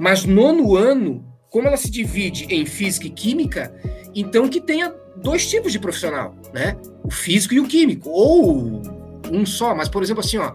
[0.00, 3.72] Mas nono ano, como ela se divide em física e química,
[4.16, 6.76] então que tenha dois tipos de profissional, né?
[7.04, 8.82] O físico e o químico, ou
[9.30, 10.52] um só, mas, por exemplo, assim, ó,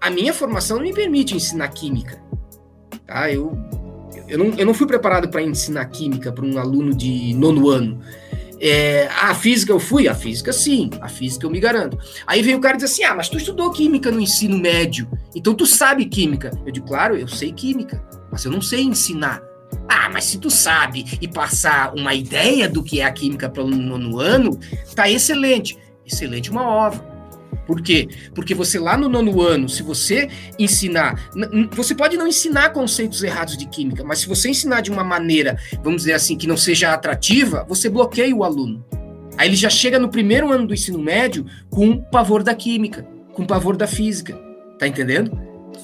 [0.00, 2.20] a minha formação não me permite ensinar química.
[3.06, 3.30] Tá?
[3.30, 3.56] Eu,
[4.28, 8.00] eu, não, eu não fui preparado para ensinar química para um aluno de nono ano.
[8.60, 10.08] É, a física eu fui?
[10.08, 11.98] A física sim, a física eu me garanto.
[12.26, 15.08] Aí vem o cara e diz assim: ah, mas tu estudou química no ensino médio,
[15.34, 16.50] então tu sabe química.
[16.64, 19.42] Eu digo, claro, eu sei química, mas eu não sei ensinar.
[19.88, 23.62] Ah, mas se tu sabe e passar uma ideia do que é a química para
[23.62, 24.58] o nono ano,
[24.94, 25.76] tá excelente.
[26.06, 27.13] Excelente uma ova.
[27.66, 28.08] Por quê?
[28.34, 31.30] Porque você lá no nono ano, se você ensinar,
[31.72, 35.58] você pode não ensinar conceitos errados de química, mas se você ensinar de uma maneira,
[35.82, 38.84] vamos dizer assim, que não seja atrativa, você bloqueia o aluno.
[39.36, 43.44] Aí ele já chega no primeiro ano do ensino médio com pavor da química, com
[43.44, 44.38] pavor da física.
[44.78, 45.36] Tá entendendo?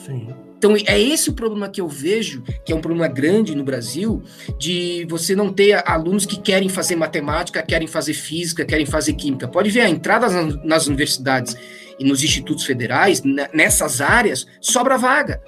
[0.04, 0.28] Sim.
[0.60, 4.22] Então, é esse o problema que eu vejo, que é um problema grande no Brasil,
[4.58, 9.48] de você não ter alunos que querem fazer matemática, querem fazer física, querem fazer química.
[9.48, 10.28] Pode ver, a entrada
[10.62, 11.56] nas universidades
[11.98, 13.22] e nos institutos federais,
[13.54, 15.40] nessas áreas, sobra vaga.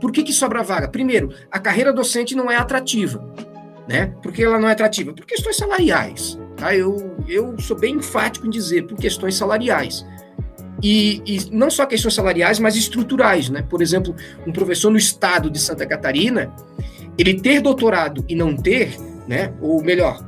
[0.00, 0.88] Por que, que sobra vaga?
[0.88, 3.24] Primeiro, a carreira docente não é atrativa.
[3.88, 4.12] Né?
[4.20, 5.12] Por que ela não é atrativa?
[5.12, 6.36] Por questões salariais.
[6.56, 6.74] Tá?
[6.74, 10.04] Eu, eu sou bem enfático em dizer por questões salariais.
[10.82, 13.62] E, e, não só questões salariais, mas estruturais, né?
[13.62, 14.14] Por exemplo,
[14.46, 16.52] um professor no estado de Santa Catarina,
[17.18, 18.96] ele ter doutorado e não ter,
[19.28, 19.52] né?
[19.60, 20.24] Ou melhor,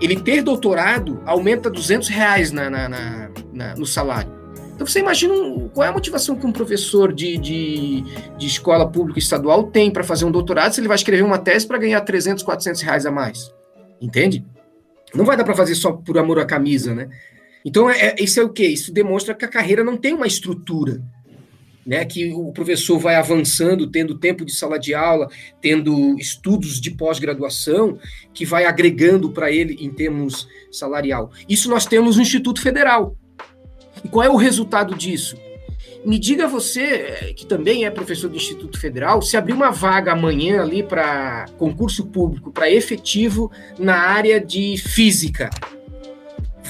[0.00, 4.38] ele ter doutorado aumenta 200 reais na, na, na, na no salário.
[4.74, 8.04] Então você imagina um, qual é a motivação que um professor de, de,
[8.38, 11.66] de escola pública estadual tem para fazer um doutorado se ele vai escrever uma tese
[11.66, 13.52] para ganhar 300, 400 reais a mais?
[14.00, 14.46] Entende?
[15.12, 17.08] Não vai dar para fazer só por amor à camisa, né?
[17.64, 18.66] Então, é, é, isso é o quê?
[18.66, 21.02] Isso demonstra que a carreira não tem uma estrutura,
[21.84, 22.04] né?
[22.04, 25.28] Que o professor vai avançando, tendo tempo de sala de aula,
[25.60, 27.98] tendo estudos de pós-graduação,
[28.32, 31.30] que vai agregando para ele em termos salarial.
[31.48, 33.16] Isso nós temos no Instituto Federal.
[34.04, 35.36] E qual é o resultado disso?
[36.04, 40.62] Me diga você, que também é professor do Instituto Federal, se abrir uma vaga amanhã
[40.62, 45.50] ali para concurso público, para efetivo na área de física,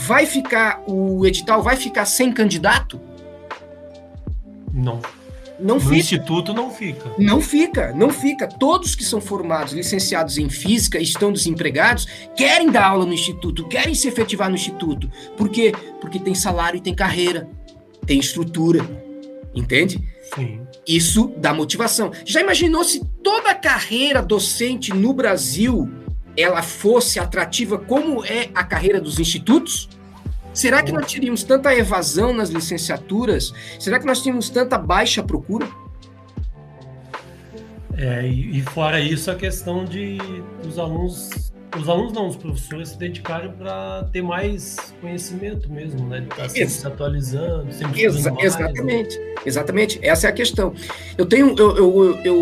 [0.07, 3.01] vai ficar, o edital vai ficar sem candidato?
[4.73, 5.01] Não.
[5.59, 5.97] Não no fica.
[5.97, 7.11] instituto não fica.
[7.19, 8.47] Não fica, não fica.
[8.47, 12.07] Todos que são formados, licenciados em física estão desempregados,
[12.37, 15.11] querem dar aula no instituto, querem se efetivar no instituto.
[15.37, 15.73] Por quê?
[16.01, 17.49] Porque tem salário e tem carreira,
[18.07, 18.89] tem estrutura.
[19.53, 20.01] Entende?
[20.33, 20.61] Sim.
[20.87, 22.13] Isso dá motivação.
[22.25, 25.91] Já imaginou se toda a carreira docente no Brasil
[26.39, 29.89] ela fosse atrativa como é a carreira dos institutos?
[30.55, 33.53] Será que nós teríamos tanta evasão nas licenciaturas?
[33.79, 35.69] Será que nós tínhamos tanta baixa procura?
[37.97, 40.19] É, e, fora isso, a questão de
[40.65, 46.21] os alunos, os alunos não, os professores se dedicarem para ter mais conhecimento mesmo, né?
[46.21, 49.35] De estar sempre se atualizando, sempre Exa mais, Exatamente, né?
[49.45, 49.99] exatamente.
[50.01, 50.73] Essa é a questão.
[51.17, 52.41] Eu tenho, eu, eu, eu,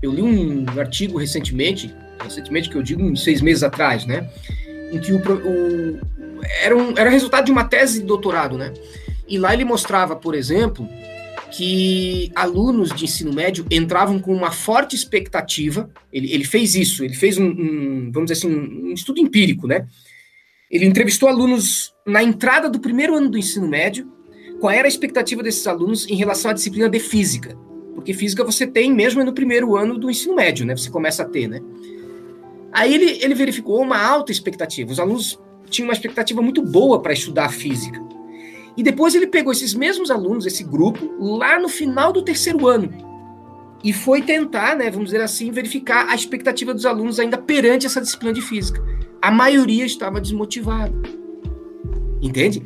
[0.00, 1.92] eu li um artigo recentemente
[2.22, 4.28] recentemente que eu digo uns seis meses atrás, né?
[4.90, 6.00] em que o, o
[6.62, 8.72] era, um, era resultado de uma tese de doutorado, né?
[9.28, 10.88] E lá ele mostrava, por exemplo,
[11.52, 15.88] que alunos de ensino médio entravam com uma forte expectativa.
[16.12, 19.66] Ele, ele fez isso, ele fez um, um vamos dizer assim, um, um estudo empírico,
[19.66, 19.86] né?
[20.70, 24.10] Ele entrevistou alunos na entrada do primeiro ano do ensino médio,
[24.60, 27.56] qual era a expectativa desses alunos em relação à disciplina de física.
[27.94, 30.76] Porque física você tem mesmo no primeiro ano do ensino médio, né?
[30.76, 31.60] Você começa a ter, né?
[32.72, 34.90] Aí ele, ele verificou uma alta expectativa.
[34.90, 38.00] Os alunos tinham uma expectativa muito boa para estudar física.
[38.76, 42.92] E depois ele pegou esses mesmos alunos, esse grupo, lá no final do terceiro ano.
[43.82, 48.00] E foi tentar, né, vamos dizer assim, verificar a expectativa dos alunos ainda perante essa
[48.00, 48.82] disciplina de física.
[49.20, 50.92] A maioria estava desmotivada.
[52.22, 52.62] Entende?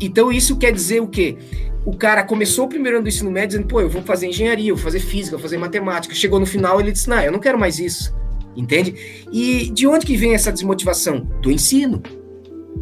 [0.00, 1.36] Então isso quer dizer o quê?
[1.84, 4.70] O cara começou o primeiro ano do ensino médio dizendo, pô, eu vou fazer engenharia,
[4.70, 6.14] eu vou fazer física, eu vou fazer matemática.
[6.14, 8.12] Chegou no final ele disse, não, eu não quero mais isso.
[8.56, 8.94] Entende?
[9.30, 11.20] E de onde que vem essa desmotivação?
[11.42, 12.02] Do ensino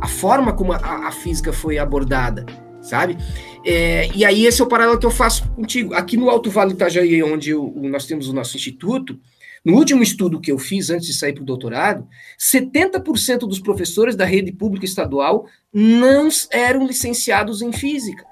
[0.01, 2.45] a forma como a, a física foi abordada,
[2.83, 3.17] sabe?
[3.65, 5.95] É, e aí esse é o paralelo que eu faço contigo.
[5.95, 9.19] Aqui no Alto Vale Itajaí, onde eu, nós temos o nosso instituto,
[9.65, 12.07] no último estudo que eu fiz antes de sair para o doutorado,
[12.39, 18.27] 70% dos professores da rede pública estadual não eram licenciados em física.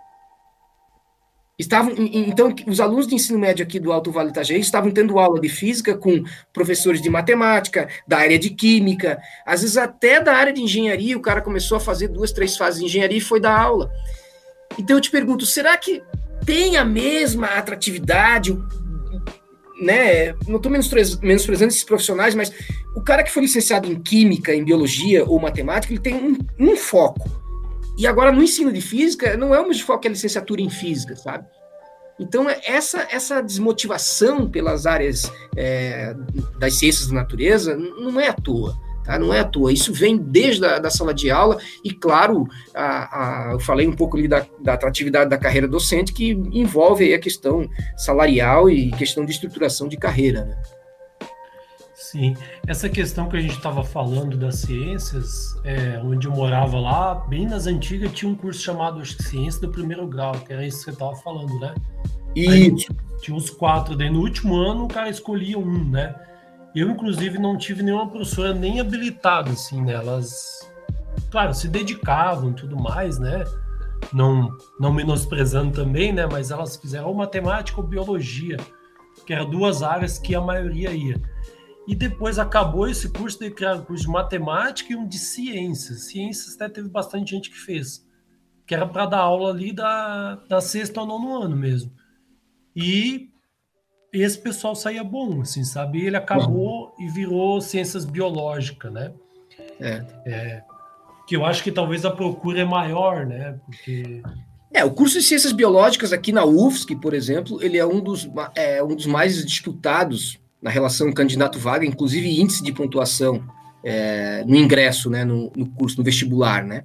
[1.59, 5.39] Estavam, então, os alunos de ensino médio aqui do Alto Vale Itajaí estavam tendo aula
[5.39, 10.53] de física com professores de matemática, da área de química, às vezes até da área
[10.53, 13.59] de engenharia, o cara começou a fazer duas, três fases de engenharia e foi dar
[13.59, 13.91] aula.
[14.79, 16.03] Então eu te pergunto, será que
[16.47, 18.59] tem a mesma atratividade,
[19.81, 20.33] né?
[20.49, 22.51] Não estou menosprezando esses profissionais, mas
[22.97, 26.77] o cara que foi licenciado em química, em biologia ou matemática, ele tem um, um
[26.77, 27.42] foco
[27.97, 31.15] e agora, no ensino de física, não é o mesmo foco a licenciatura em física,
[31.17, 31.47] sabe?
[32.19, 36.15] Então, essa, essa desmotivação pelas áreas é,
[36.59, 38.77] das ciências da natureza não é à toa.
[39.05, 39.19] Tá?
[39.19, 39.73] Não é à toa.
[39.73, 43.93] Isso vem desde a da sala de aula e, claro, a, a, eu falei um
[43.93, 49.25] pouco ali da, da atratividade da carreira docente, que envolve a questão salarial e questão
[49.25, 50.45] de estruturação de carreira.
[50.45, 50.57] Né?
[52.13, 57.15] Sim, essa questão que a gente estava falando das ciências, é, onde eu morava lá,
[57.15, 60.81] bem nas antigas, tinha um curso chamado acho Ciência do Primeiro Grau, que era isso
[60.81, 61.75] que você estava falando, né?
[62.37, 62.71] E
[63.23, 66.15] tinha uns quatro, daí no último ano o cara escolhia um, né?
[66.75, 69.95] Eu, inclusive, não tive nenhuma professora nem habilitada, assim, né?
[69.95, 70.71] Elas,
[71.31, 73.43] claro, se dedicavam e tudo mais, né?
[74.13, 76.27] Não, não menosprezando também, né?
[76.31, 78.59] Mas elas fizeram ou matemática ou biologia,
[79.25, 81.19] que eram duas áreas que a maioria ia.
[81.87, 86.05] E depois acabou esse curso de criar um curso de matemática e um de ciências.
[86.05, 88.07] Ciências até teve bastante gente que fez,
[88.67, 91.93] que era para dar aula ali da, da sexta ao nono ano mesmo.
[92.75, 93.31] E
[94.13, 95.99] esse pessoal saía bom, assim, sabe?
[95.99, 99.13] E ele acabou e virou ciências biológicas, né?
[99.81, 100.05] É.
[100.25, 100.65] é.
[101.27, 103.59] Que eu acho que talvez a procura é maior, né?
[103.65, 104.23] Porque
[104.73, 108.29] é, o curso de Ciências Biológicas aqui na UFSC, por exemplo, ele é um dos,
[108.57, 113.43] é, um dos mais disputados na relação candidato-vaga, inclusive índice de pontuação
[113.85, 116.85] é, no ingresso, né, no, no, curso, no vestibular, né?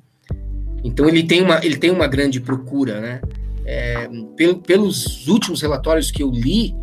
[0.84, 3.22] Então ele tem uma, ele tem uma grande procura, né?
[3.66, 6.74] É, pelo, pelos últimos relatórios que eu li,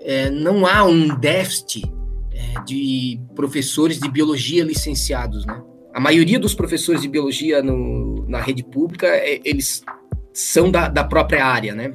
[0.00, 1.84] é, não há um déficit
[2.32, 5.62] é, de professores de biologia licenciados, né?
[5.94, 9.82] A maioria dos professores de biologia no, na rede pública, é, eles
[10.32, 11.92] são da, da própria área, né?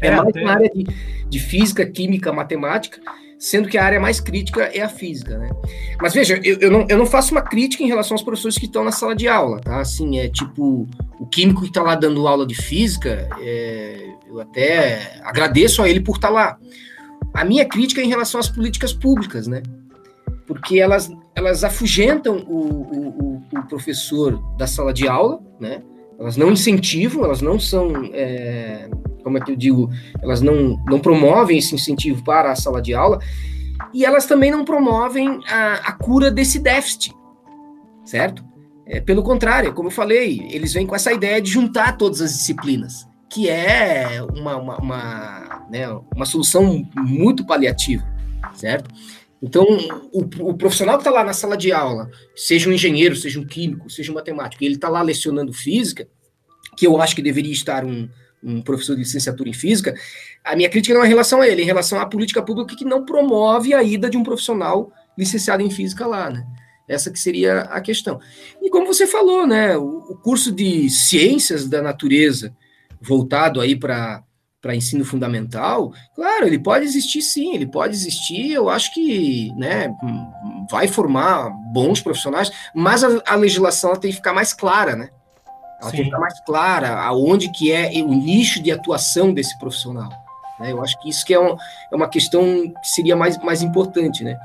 [0.00, 0.86] É, é mais na área de,
[1.28, 3.00] de física, química, matemática,
[3.38, 5.50] sendo que a área mais crítica é a física, né?
[6.00, 8.66] Mas veja, eu, eu, não, eu não faço uma crítica em relação aos professores que
[8.66, 9.80] estão na sala de aula, tá?
[9.80, 10.86] Assim, é tipo,
[11.18, 16.00] o químico que está lá dando aula de física, é, eu até agradeço a ele
[16.00, 16.58] por estar tá lá.
[17.34, 19.62] A minha crítica é em relação às políticas públicas, né?
[20.46, 25.82] Porque elas, elas afugentam o, o, o professor da sala de aula, né?
[26.18, 28.88] Elas não incentivam, elas não são é,
[29.26, 29.90] como é que eu digo,
[30.22, 33.18] elas não, não promovem esse incentivo para a sala de aula,
[33.92, 37.12] e elas também não promovem a, a cura desse déficit,
[38.04, 38.44] certo?
[38.86, 42.34] É, pelo contrário, como eu falei, eles vêm com essa ideia de juntar todas as
[42.34, 48.06] disciplinas, que é uma, uma, uma, né, uma solução muito paliativa,
[48.54, 48.88] certo?
[49.42, 49.66] Então,
[50.12, 50.20] o,
[50.50, 53.90] o profissional que está lá na sala de aula, seja um engenheiro, seja um químico,
[53.90, 56.06] seja um matemático, ele está lá lecionando física,
[56.76, 58.08] que eu acho que deveria estar um,
[58.42, 59.94] um professor de licenciatura em física,
[60.44, 62.76] a minha crítica não é em relação a ele, é em relação à política pública
[62.76, 66.46] que não promove a ida de um profissional licenciado em física lá, né?
[66.88, 68.20] Essa que seria a questão.
[68.62, 72.54] E como você falou, né, o curso de ciências da natureza
[73.00, 74.22] voltado aí para
[74.66, 79.94] para ensino fundamental, claro, ele pode existir sim, ele pode existir, eu acho que né,
[80.68, 85.10] vai formar bons profissionais, mas a, a legislação tem que ficar mais clara, né?
[85.80, 85.96] Ela sim.
[85.96, 90.08] tem que ficar mais clara aonde que é o nicho de atuação desse profissional.
[90.58, 90.72] Né?
[90.72, 91.56] Eu acho que isso que é, um,
[91.90, 92.42] é uma questão
[92.82, 94.38] que seria mais, mais importante, né?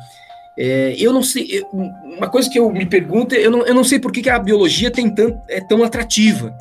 [0.57, 3.99] É, eu não sei, uma coisa que eu me pergunto, eu não, eu não sei
[3.99, 6.53] por que, que a biologia tem tanto, é tão atrativa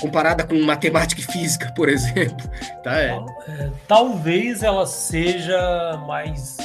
[0.00, 2.48] comparada com matemática e física, por exemplo.
[2.82, 2.98] Tá?
[2.98, 3.10] É.
[3.48, 6.56] É, talvez ela seja mais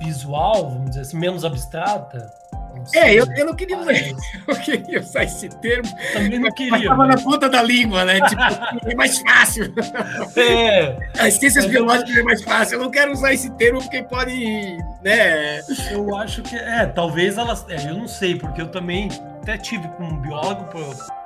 [0.00, 2.32] visual, vamos dizer assim, menos abstrata.
[2.94, 3.92] É, eu, eu não queria usar,
[4.48, 5.88] eu queria usar esse termo.
[6.12, 6.70] Também não queria.
[6.70, 7.16] Mas estava mas...
[7.16, 8.20] na ponta da língua, né?
[8.20, 8.42] Tipo,
[8.90, 9.72] é mais fácil.
[10.36, 11.10] É.
[11.18, 12.74] As ciências mas biológicas é mais fácil.
[12.76, 14.34] Eu não quero usar esse termo porque pode,
[15.02, 15.60] né?
[15.90, 19.08] Eu acho que é, talvez elas, é, eu não sei, porque eu também
[19.42, 20.64] até tive com um biólogo,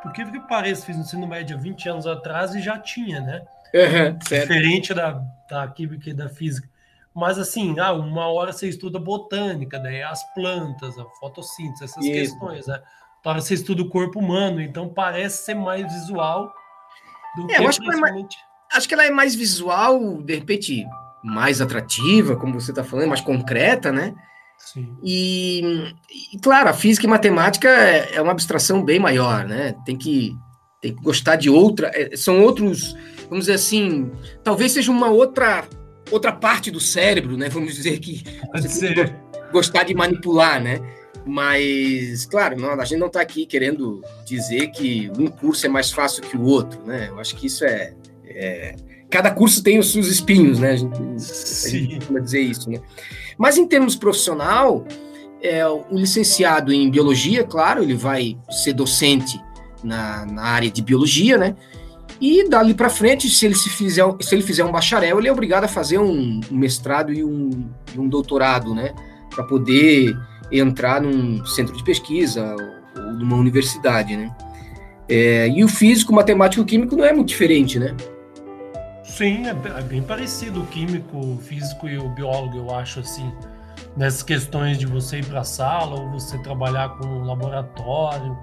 [0.02, 3.42] porque que pareça, fiz ensino médio há 20 anos atrás e já tinha, né?
[3.74, 6.68] Uhum, Diferente da, da química e da física.
[7.14, 12.12] Mas assim, ah, uma hora você estuda botânica, daí as plantas, a fotossíntese, essas Isso.
[12.12, 12.80] questões, né?
[13.18, 16.52] Outra hora você estuda o corpo humano, então parece ser mais visual
[17.36, 18.36] do é, que acho principalmente...
[18.36, 20.84] Que mais, acho que ela é mais visual, de repente,
[21.22, 24.14] mais atrativa, como você está falando, mais concreta, né?
[24.58, 24.96] Sim.
[25.02, 25.94] E,
[26.32, 29.74] e, claro, a física e matemática é, é, uma abstração bem maior, né?
[29.84, 30.36] Tem que,
[30.80, 31.90] tem que gostar de outra.
[31.94, 32.94] É, são outros,
[33.28, 34.10] vamos dizer assim,
[34.42, 35.64] talvez seja uma outra
[36.14, 37.48] outra parte do cérebro, né?
[37.48, 38.22] Vamos dizer que
[39.52, 40.80] gostar de manipular, né?
[41.26, 45.90] Mas, claro, não, a gente não está aqui querendo dizer que um curso é mais
[45.90, 47.08] fácil que o outro, né?
[47.08, 47.94] Eu acho que isso é,
[48.26, 48.74] é
[49.10, 50.72] cada curso tem os seus espinhos, né?
[50.72, 52.78] A gente, a gente costuma dizer isso, né?
[53.38, 54.86] Mas em termos profissional,
[55.42, 59.40] é, o licenciado em biologia, claro, ele vai ser docente
[59.82, 61.56] na, na área de biologia, né?
[62.20, 65.32] E dali para frente, se ele, se, fizer, se ele fizer um bacharel, ele é
[65.32, 68.94] obrigado a fazer um, um mestrado e um, um doutorado, né?
[69.30, 70.16] Para poder
[70.50, 74.34] entrar num centro de pesquisa ou, ou numa universidade, né?
[75.08, 77.94] É, e o físico, matemático, químico não é muito diferente, né?
[79.02, 83.30] Sim, é, é bem parecido o químico, o físico e o biólogo, eu acho assim.
[83.96, 88.36] Nessas questões de você ir para a sala ou você trabalhar com um laboratório.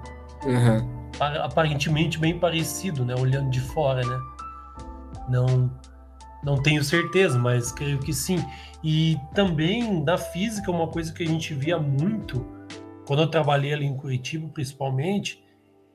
[0.44, 3.14] Uhum aparentemente bem parecido, né?
[3.14, 4.20] Olhando de fora, né?
[5.28, 5.70] Não,
[6.42, 8.44] não tenho certeza, mas creio que sim.
[8.82, 12.46] E também da física, uma coisa que a gente via muito
[13.06, 15.42] quando eu trabalhei ali em Curitiba, principalmente,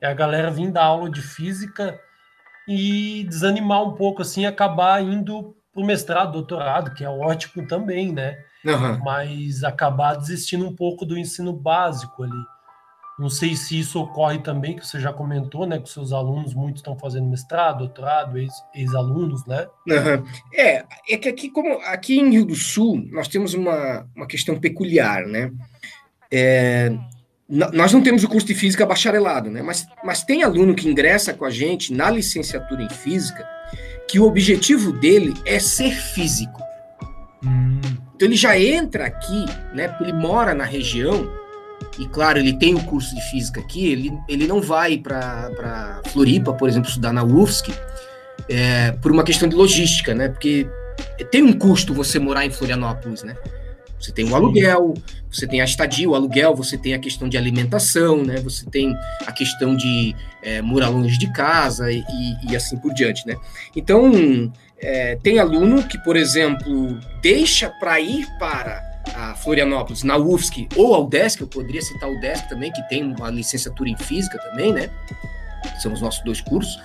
[0.00, 1.98] é a galera vir da aula de física
[2.66, 8.12] e desanimar um pouco, assim, acabar indo para o mestrado, doutorado, que é ótimo também,
[8.12, 8.36] né?
[8.64, 8.98] Uhum.
[9.02, 12.44] Mas acabar desistindo um pouco do ensino básico ali.
[13.18, 15.80] Não sei se isso ocorre também, que você já comentou, né?
[15.80, 18.38] Que seus alunos muitos estão fazendo mestrado, doutorado,
[18.72, 19.66] ex-alunos, né?
[19.88, 20.24] Uhum.
[20.54, 24.60] É, é que aqui, como aqui em Rio do Sul, nós temos uma, uma questão
[24.60, 25.50] peculiar, né?
[26.30, 26.96] É,
[27.48, 29.62] nós não temos o curso de física bacharelado, né?
[29.62, 33.44] Mas, mas tem aluno que ingressa com a gente na licenciatura em física
[34.06, 36.62] que o objetivo dele é ser físico.
[37.44, 37.80] Hum.
[38.14, 39.44] Então ele já entra aqui,
[39.74, 39.96] né?
[40.00, 41.30] Ele mora na região
[41.98, 46.52] e claro, ele tem o curso de física aqui, ele, ele não vai para Floripa,
[46.52, 47.72] por exemplo, estudar na UFSC,
[48.48, 50.28] é, por uma questão de logística, né?
[50.28, 50.66] Porque
[51.30, 53.36] tem um custo você morar em Florianópolis, né?
[54.00, 54.94] Você tem o aluguel,
[55.30, 58.36] você tem a estadia, o aluguel, você tem a questão de alimentação, né?
[58.40, 58.96] Você tem
[59.26, 62.04] a questão de é, morar longe de casa e,
[62.48, 63.36] e, assim por diante, né?
[63.74, 70.68] Então, é, tem aluno que, por exemplo, deixa para ir para a Florianópolis, na UFSC
[70.76, 74.38] ou ao UDESC, eu poderia citar o UDESC também, que tem uma licenciatura em física
[74.38, 74.90] também, né?
[75.82, 76.80] São os nossos dois cursos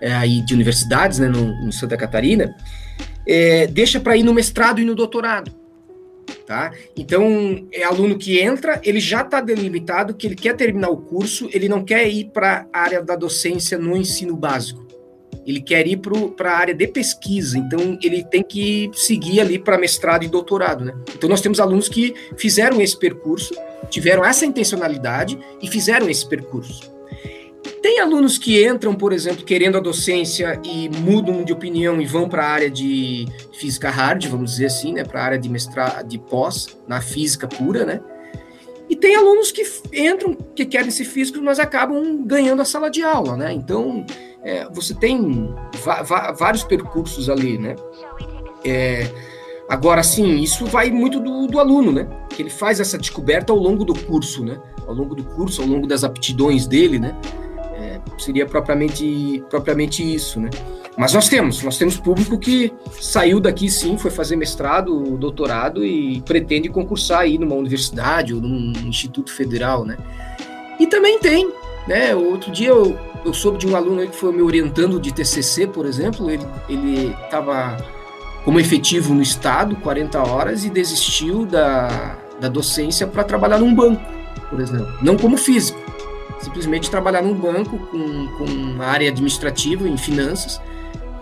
[0.00, 2.56] é, aí de universidades, né, no, no Santa Catarina.
[3.26, 5.52] É, deixa para ir no mestrado e no doutorado.
[6.46, 6.72] Tá?
[6.96, 11.48] Então, é aluno que entra, ele já está delimitado que ele quer terminar o curso,
[11.52, 14.89] ele não quer ir para a área da docência no ensino básico
[15.46, 16.00] ele quer ir
[16.36, 20.84] para a área de pesquisa, então ele tem que seguir ali para mestrado e doutorado,
[20.84, 20.94] né?
[21.14, 23.54] Então nós temos alunos que fizeram esse percurso,
[23.88, 26.90] tiveram essa intencionalidade e fizeram esse percurso.
[27.82, 32.28] Tem alunos que entram, por exemplo, querendo a docência e mudam de opinião e vão
[32.28, 33.26] para a área de
[33.58, 37.48] física hard, vamos dizer assim, né, para a área de mestrado, de pós na física
[37.48, 38.00] pura, né?
[38.88, 39.62] E tem alunos que
[39.92, 43.52] entram, que querem ser físicos, mas acabam ganhando a sala de aula, né?
[43.52, 44.04] Então,
[44.42, 45.54] é, você tem
[46.38, 47.76] vários percursos ali, né?
[48.64, 49.10] É,
[49.68, 52.08] agora, sim, isso vai muito do, do, aluno, né?
[52.30, 54.58] Que ele faz essa descoberta ao longo do curso, né?
[54.86, 57.14] Ao longo do curso, ao longo das aptidões dele, né?
[57.74, 60.50] É, seria propriamente, propriamente isso, né?
[60.96, 66.20] Mas nós temos, nós temos público que saiu daqui sim, foi fazer mestrado, doutorado e
[66.22, 69.96] pretende concursar aí numa universidade ou num instituto federal, né?
[70.78, 71.50] E também tem,
[71.86, 72.14] né?
[72.14, 75.86] Outro dia eu, eu soube de um aluno que foi me orientando de TCC, por
[75.86, 77.76] exemplo, ele estava
[78.44, 84.02] como efetivo no estado, 40 horas, e desistiu da, da docência para trabalhar num banco,
[84.48, 85.78] por exemplo, não como físico,
[86.40, 90.60] simplesmente trabalhar num banco com, com área administrativa em finanças.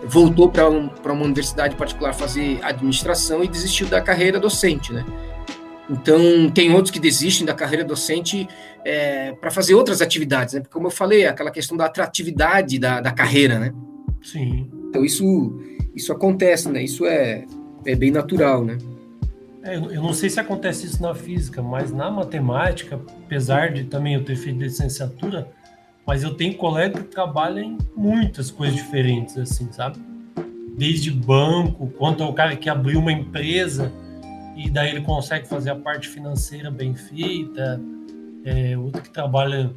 [0.01, 5.05] Voltou para um, uma universidade particular fazer administração e desistiu da carreira docente, né?
[5.89, 8.47] Então, tem outros que desistem da carreira docente
[8.85, 10.59] é, para fazer outras atividades, né?
[10.59, 13.73] Porque, como eu falei, aquela questão da atratividade da, da carreira, né?
[14.21, 14.69] Sim.
[14.89, 15.59] Então, isso,
[15.95, 16.83] isso acontece, né?
[16.83, 17.45] Isso é,
[17.85, 18.77] é bem natural, né?
[19.63, 24.13] É, eu não sei se acontece isso na física, mas na matemática, apesar de também
[24.13, 25.49] eu ter feito licenciatura,
[26.05, 29.99] mas eu tenho colega que trabalha em muitas coisas diferentes, assim, sabe?
[30.77, 33.91] Desde banco, quanto ao cara que abriu uma empresa
[34.59, 37.81] e daí ele consegue fazer a parte financeira bem feita,
[38.43, 39.73] é, outro que trabalha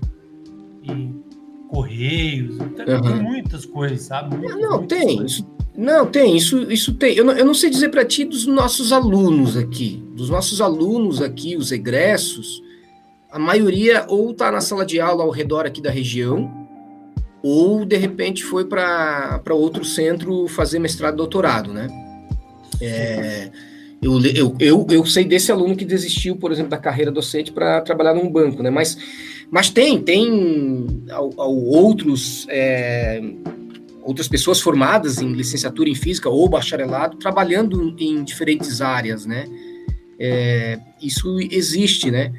[0.82, 1.22] em
[1.68, 3.22] correios, tem, uhum.
[3.22, 4.36] muitas coisas, sabe?
[4.36, 5.16] Muitas, não, tem.
[5.18, 5.32] Coisas.
[5.32, 7.14] Isso, não, tem, isso, isso tem.
[7.14, 11.22] Eu não, eu não sei dizer para ti dos nossos alunos aqui, dos nossos alunos
[11.22, 12.60] aqui, os egressos,
[13.30, 16.50] a maioria ou está na sala de aula ao redor aqui da região,
[17.40, 21.86] ou de repente foi para outro centro fazer mestrado e doutorado, né?
[22.80, 23.50] É,
[24.02, 27.80] eu, eu, eu, eu sei desse aluno que desistiu, por exemplo, da carreira docente para
[27.80, 28.68] trabalhar num banco, né?
[28.68, 28.98] Mas,
[29.48, 33.22] mas tem, tem ao, ao outros, é,
[34.02, 39.44] outras pessoas formadas em licenciatura em física ou bacharelado trabalhando em diferentes áreas, né?
[40.18, 42.32] É, isso existe, né?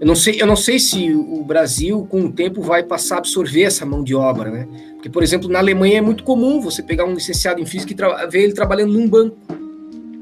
[0.00, 3.18] Eu não sei, eu não sei se o Brasil, com o tempo, vai passar a
[3.18, 4.66] absorver essa mão de obra, né?
[4.94, 8.30] Porque, por exemplo, na Alemanha é muito comum você pegar um licenciado em física e
[8.30, 9.59] ver ele trabalhando num banco.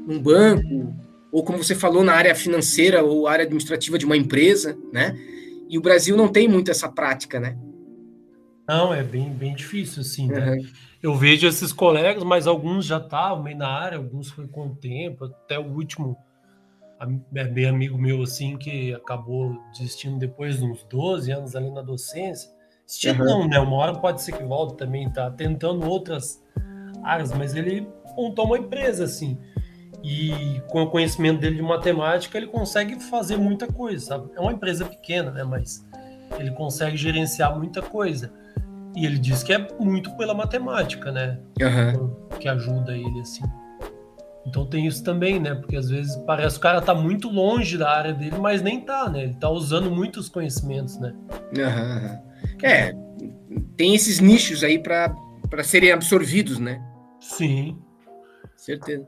[0.09, 0.95] Num banco,
[1.31, 5.15] ou como você falou, na área financeira ou área administrativa de uma empresa, né?
[5.69, 7.55] E o Brasil não tem muito essa prática, né?
[8.67, 10.51] Não, é bem, bem difícil, assim, né?
[10.51, 10.67] Uhum.
[11.01, 14.75] Eu vejo esses colegas, mas alguns já estavam meio na área, alguns foi com o
[14.75, 16.17] tempo, até o último
[17.33, 21.81] é bem amigo meu, assim, que acabou desistindo depois de uns 12 anos ali na
[21.81, 22.49] docência.
[22.85, 23.25] Desistindo uhum.
[23.25, 23.59] não, né?
[23.59, 26.43] Uma hora pode ser que volte também, tá tentando outras
[27.03, 27.87] áreas, mas ele
[28.17, 29.37] montou uma empresa, assim.
[30.03, 34.29] E com o conhecimento dele de matemática, ele consegue fazer muita coisa, sabe?
[34.35, 35.43] É uma empresa pequena, né?
[35.43, 35.85] Mas
[36.39, 38.31] ele consegue gerenciar muita coisa.
[38.95, 41.39] E ele diz que é muito pela matemática, né?
[41.61, 42.15] Uhum.
[42.39, 43.43] Que ajuda ele, assim.
[44.45, 45.53] Então tem isso também, né?
[45.53, 48.81] Porque às vezes parece que o cara tá muito longe da área dele, mas nem
[48.81, 49.23] tá, né?
[49.23, 51.13] Ele tá usando muitos conhecimentos, né?
[51.55, 52.57] Uhum.
[52.63, 52.95] É,
[53.75, 55.13] tem esses nichos aí para
[55.63, 56.81] serem absorvidos, né?
[57.19, 57.77] Sim.
[58.55, 59.05] Certeza.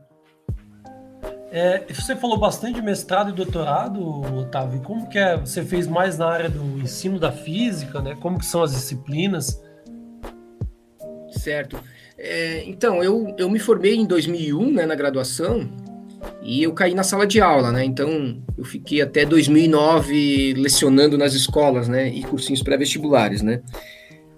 [1.51, 4.01] É, você falou bastante de mestrado e doutorado,
[4.37, 4.81] Otávio.
[4.81, 5.35] Como que é?
[5.35, 8.15] Você fez mais na área do ensino da física, né?
[8.21, 9.61] Como que são as disciplinas?
[11.31, 11.77] Certo.
[12.17, 15.69] É, então, eu, eu me formei em 2001, né, na graduação,
[16.41, 17.83] e eu caí na sala de aula, né?
[17.83, 23.61] Então, eu fiquei até 2009 lecionando nas escolas, né, e cursinhos pré-vestibulares, né?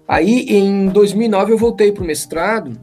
[0.08, 2.78] Aí, em 2009, eu voltei para o mestrado,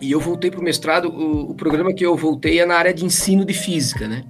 [0.00, 3.04] e eu voltei para o mestrado, o, programa que eu voltei é na área de
[3.04, 4.24] ensino de física, né?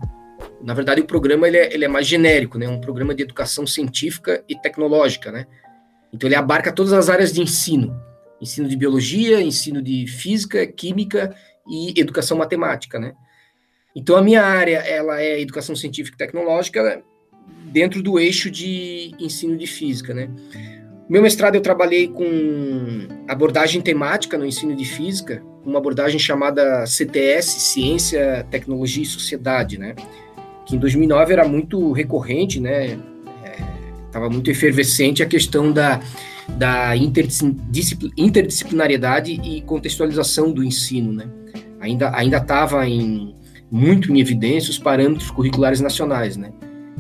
[0.63, 2.69] Na verdade, o programa ele é, ele é mais genérico, né?
[2.69, 5.47] Um programa de educação científica e tecnológica, né?
[6.13, 7.95] Então, ele abarca todas as áreas de ensino
[8.41, 11.35] ensino de biologia, ensino de física, química
[11.69, 13.15] e educação matemática, né?
[13.95, 17.03] Então a minha área ela é educação científica e tecnológica
[17.65, 20.31] dentro do eixo de ensino de física, né?
[21.09, 27.61] Meu mestrado eu trabalhei com abordagem temática no ensino de física, uma abordagem chamada CTS,
[27.61, 29.95] Ciência, Tecnologia e Sociedade, né?
[30.67, 32.99] Que em 2009 era muito recorrente, né?
[34.07, 36.01] Estava é, muito efervescente a questão da
[36.57, 41.29] da interdisciplinariedade e contextualização do ensino, né?
[41.81, 43.35] Ainda ainda estava em
[43.71, 46.51] muito em evidência os parâmetros curriculares nacionais, né?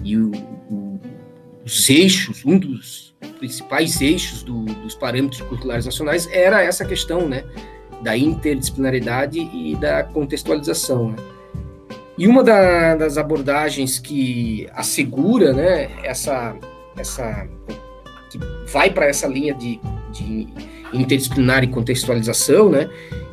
[0.04, 0.30] E o,
[0.70, 1.00] o,
[1.64, 3.07] os eixos, um dos
[3.38, 7.44] principais eixos do, dos parâmetros curriculares nacionais era essa questão, né?
[8.02, 11.16] Da interdisciplinariedade e da contextualização, né?
[12.18, 16.56] E uma da, das abordagens que assegura, né, essa
[16.96, 17.46] essa
[18.28, 19.80] que vai para essa linha de,
[20.12, 20.48] de
[20.92, 22.90] interdisciplinar e contextualização, né,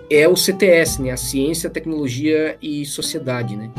[0.07, 3.71] é o CTS, né, a Ciência, Tecnologia e Sociedade, né,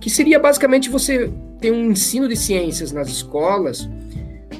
[0.00, 1.30] que seria basicamente você
[1.60, 3.88] ter um ensino de ciências nas escolas,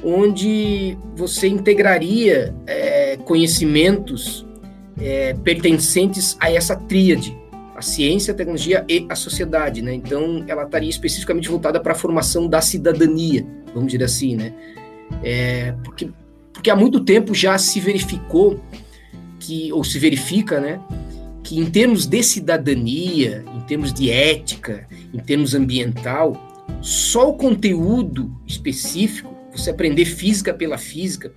[0.05, 4.45] onde você integraria é, conhecimentos
[5.01, 7.35] é, pertencentes a essa tríade,
[7.75, 9.93] a ciência, a tecnologia e a sociedade, né?
[9.95, 14.53] Então, ela estaria especificamente voltada para a formação da cidadania, vamos dizer assim, né?
[15.23, 16.09] É, porque,
[16.53, 18.61] porque há muito tempo já se verificou
[19.39, 20.79] que, ou se verifica, né,
[21.43, 28.35] que em termos de cidadania, em termos de ética, em termos ambiental, só o conteúdo
[28.47, 31.31] específico, você aprender física pela física,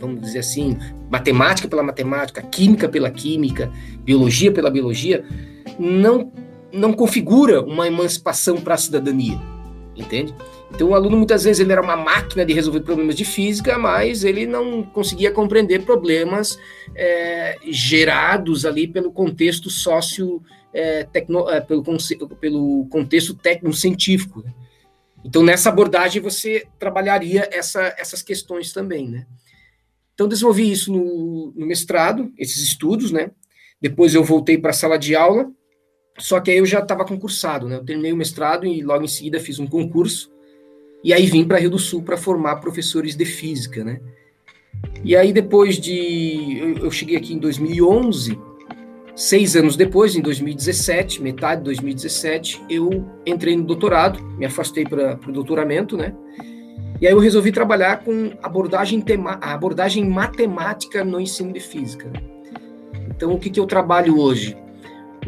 [0.00, 0.76] vamos dizer assim,
[1.10, 5.24] matemática pela matemática, química pela química, biologia pela biologia,
[5.78, 6.32] não,
[6.72, 9.38] não configura uma emancipação para a cidadania,
[9.96, 10.34] entende?
[10.74, 14.22] Então o aluno muitas vezes ele era uma máquina de resolver problemas de física, mas
[14.22, 16.58] ele não conseguia compreender problemas
[16.94, 20.42] é, gerados ali pelo contexto sócio
[20.72, 21.82] é, tecno, é, pelo,
[22.40, 24.42] pelo contexto técnico-científico.
[24.44, 24.52] Né?
[25.28, 29.26] Então nessa abordagem você trabalharia essa, essas questões também, né?
[30.14, 33.30] Então desenvolvi isso no, no mestrado, esses estudos, né?
[33.80, 35.52] Depois eu voltei para a sala de aula
[36.18, 37.76] só que aí eu já estava concursado, né?
[37.76, 40.30] Eu terminei o mestrado e logo em seguida fiz um concurso.
[41.04, 44.00] E aí vim para Rio do Sul para formar professores de física, né?
[45.04, 48.38] E aí depois de eu, eu cheguei aqui em 2011,
[49.18, 55.18] seis anos depois, em 2017, metade de 2017, eu entrei no doutorado, me afastei para
[55.26, 56.14] o doutoramento, né?
[57.00, 62.12] E aí eu resolvi trabalhar com abordagem tema, abordagem matemática no ensino de física.
[63.10, 64.56] Então o que, que eu trabalho hoje?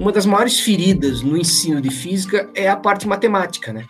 [0.01, 3.85] uma das maiores feridas no ensino de física é a parte matemática, né?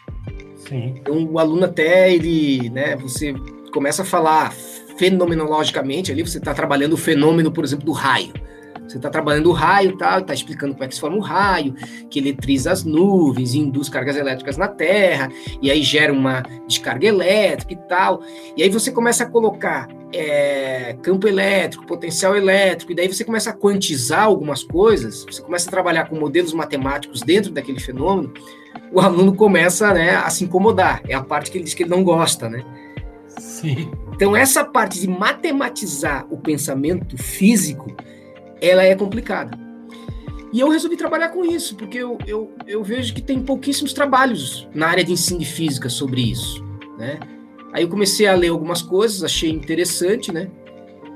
[0.68, 0.94] Sim.
[0.96, 3.32] Então o aluno até ele, né, você
[3.72, 4.52] começa a falar
[4.98, 8.32] fenomenologicamente ali, você está trabalhando o fenômeno, por exemplo, do raio.
[8.90, 11.74] Você está trabalhando o raio, tal, está explicando como é que se forma o raio,
[12.10, 15.30] que eletriza as nuvens, induz cargas elétricas na Terra,
[15.62, 18.20] e aí gera uma descarga elétrica e tal.
[18.56, 23.50] E aí você começa a colocar é, campo elétrico, potencial elétrico, e daí você começa
[23.50, 28.34] a quantizar algumas coisas, você começa a trabalhar com modelos matemáticos dentro daquele fenômeno,
[28.92, 31.00] o aluno começa né, a se incomodar.
[31.06, 32.64] É a parte que ele diz que ele não gosta, né?
[33.38, 33.88] Sim.
[34.12, 37.94] Então, essa parte de matematizar o pensamento físico
[38.60, 39.58] ela é complicada.
[40.52, 44.68] E eu resolvi trabalhar com isso, porque eu, eu, eu vejo que tem pouquíssimos trabalhos
[44.74, 46.64] na área de ensino de física sobre isso,
[46.98, 47.20] né?
[47.72, 50.50] Aí eu comecei a ler algumas coisas, achei interessante, né?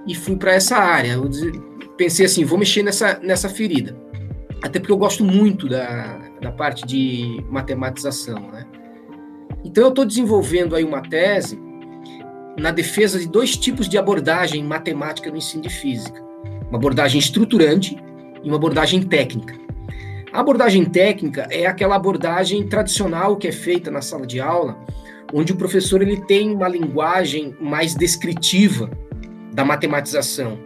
[0.07, 1.14] E fui para essa área.
[1.14, 1.28] Eu
[1.97, 3.97] pensei assim, vou mexer nessa, nessa ferida.
[4.62, 8.64] Até porque eu gosto muito da, da parte de matematização, né?
[9.64, 11.59] Então eu estou desenvolvendo aí uma tese
[12.57, 16.24] na defesa de dois tipos de abordagem matemática no ensino de física
[16.75, 17.97] uma abordagem estruturante
[18.43, 19.55] e uma abordagem técnica.
[20.33, 24.77] A abordagem técnica é aquela abordagem tradicional que é feita na sala de aula,
[25.33, 28.91] onde o professor ele tem uma linguagem mais descritiva
[29.53, 30.59] da matematização,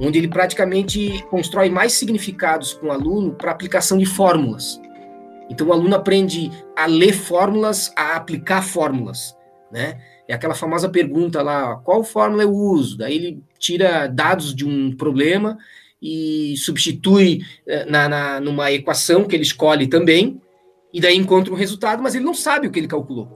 [0.00, 4.80] onde ele praticamente constrói mais significados com o aluno para aplicação de fórmulas.
[5.48, 9.36] Então o aluno aprende a ler fórmulas, a aplicar fórmulas,
[9.70, 9.96] né?
[10.28, 12.96] É aquela famosa pergunta lá, qual fórmula eu uso?
[12.98, 15.58] Daí ele tira dados de um problema
[16.00, 20.40] e substitui eh, na, na, numa equação que ele escolhe também,
[20.92, 23.28] e daí encontra um resultado, mas ele não sabe o que ele calculou.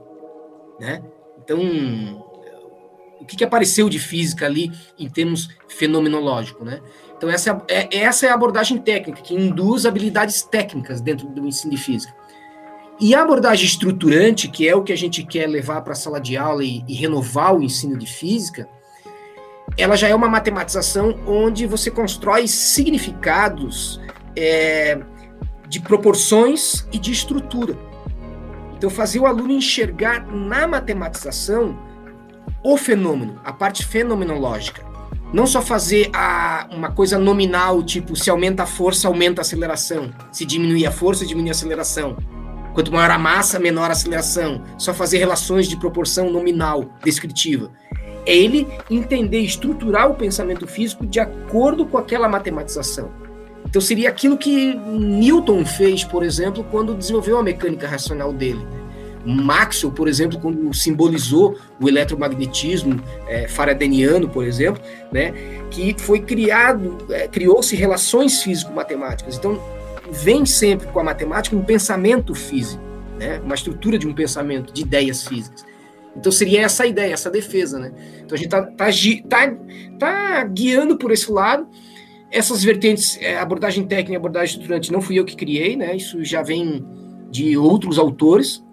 [0.79, 1.01] Né?
[1.43, 1.59] Então,
[3.19, 6.65] o que, que apareceu de física ali em termos fenomenológicos?
[6.65, 6.81] Né?
[7.15, 11.71] Então, essa é, essa é a abordagem técnica, que induz habilidades técnicas dentro do ensino
[11.71, 12.13] de física.
[12.99, 16.19] E a abordagem estruturante, que é o que a gente quer levar para a sala
[16.19, 18.67] de aula e, e, renovar o ensino de física,
[19.77, 24.01] ela já é uma matematização onde você constrói significados
[24.35, 24.99] é,
[25.69, 27.77] de proporções e de estrutura.
[28.75, 31.77] Então, fazer o aluno enxergar na matematização
[32.63, 34.83] o fenômeno, a parte fenomenológica.
[35.31, 40.11] Não só fazer a, uma coisa nominal, tipo se aumenta a força, aumenta a aceleração,
[40.31, 42.17] se diminui a força, diminui a aceleração
[42.77, 44.61] Quanto maior a massa, menor a aceleração.
[44.77, 47.71] Só fazer relações de proporção nominal, descritiva.
[48.23, 53.09] É ele entender, estruturar o pensamento físico de acordo com aquela matematização.
[53.65, 58.63] Então seria aquilo que Newton fez, por exemplo, quando desenvolveu a mecânica racional dele.
[59.25, 64.79] Maxwell, por exemplo, quando simbolizou o eletromagnetismo é, faradeniano, por exemplo,
[65.11, 65.33] né,
[65.71, 69.35] que foi criado, é, criou-se relações físico-matemáticas.
[69.35, 69.59] Então,
[70.11, 72.83] vem sempre com a matemática um pensamento físico,
[73.17, 73.39] né?
[73.43, 75.65] uma estrutura de um pensamento, de ideias físicas.
[76.15, 77.79] Então seria essa a ideia, essa defesa.
[77.79, 77.91] Né?
[78.23, 78.87] Então a gente está tá,
[79.29, 79.57] tá,
[79.99, 81.67] tá guiando por esse lado.
[82.29, 85.95] Essas vertentes, é, abordagem técnica e abordagem estruturante, não fui eu que criei, né?
[85.95, 86.85] isso já vem
[87.29, 88.63] de outros autores.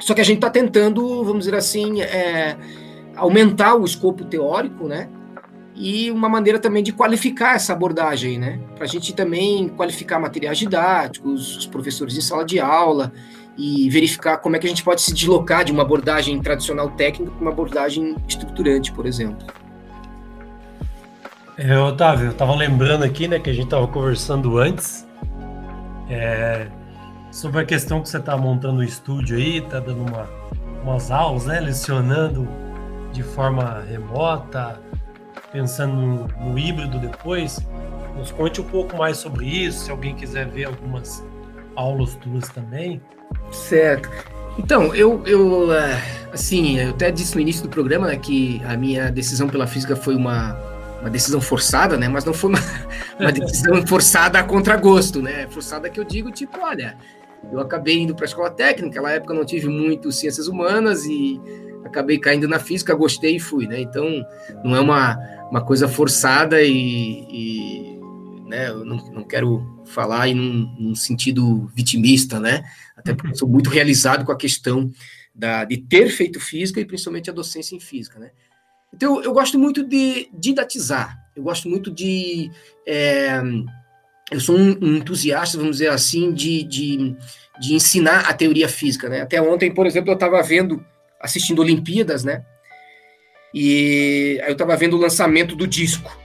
[0.00, 2.56] Só que a gente está tentando, vamos dizer assim, é,
[3.16, 5.08] aumentar o escopo teórico, né?
[5.76, 8.58] E uma maneira também de qualificar essa abordagem, né?
[8.74, 13.12] Para a gente também qualificar materiais didáticos, os professores em sala de aula
[13.58, 17.30] e verificar como é que a gente pode se deslocar de uma abordagem tradicional técnica
[17.30, 19.46] para uma abordagem estruturante, por exemplo.
[21.58, 25.06] É, Otávio, eu estava lembrando aqui, né, que a gente estava conversando antes
[26.08, 26.68] é,
[27.30, 30.28] sobre a questão que você está montando o estúdio aí, está dando uma,
[30.82, 32.46] umas aulas, né, lecionando
[33.12, 34.78] de forma remota,
[35.56, 37.58] pensando no, no híbrido depois.
[38.14, 41.24] Nos conte um pouco mais sobre isso, se alguém quiser ver algumas
[41.74, 43.00] aulas tuas também.
[43.50, 44.10] Certo.
[44.58, 46.02] Então, eu, eu é,
[46.32, 49.96] assim, eu até disse no início do programa né, que a minha decisão pela física
[49.96, 50.54] foi uma,
[51.00, 52.06] uma decisão forçada, né?
[52.08, 52.60] Mas não foi uma,
[53.18, 55.46] uma decisão forçada a contragosto, né?
[55.50, 56.96] Forçada que eu digo, tipo, olha,
[57.50, 61.04] eu acabei indo para a escola técnica, naquela época eu não tive muito ciências humanas
[61.04, 61.40] e
[61.84, 63.80] acabei caindo na física, gostei e fui, né?
[63.80, 64.22] Então,
[64.64, 65.16] não é uma,
[65.50, 68.00] uma coisa forçada e, e
[68.46, 72.62] né, eu não, não quero falar em um, num sentido vitimista, né?
[72.96, 74.90] Até porque eu sou muito realizado com a questão
[75.34, 78.30] da, de ter feito física e principalmente a docência em física, né?
[78.94, 82.50] Então, eu gosto muito de didatizar, eu gosto muito de.
[82.86, 83.42] É,
[84.30, 87.16] eu sou um, um, entusiasta, vamos dizer assim, de, de,
[87.60, 89.20] de, ensinar a teoria física, né?
[89.20, 90.84] Até ontem, por exemplo, eu estava vendo,
[91.20, 92.44] assistindo Olimpíadas, né?
[93.52, 96.16] E aí eu estava vendo o lançamento do disco.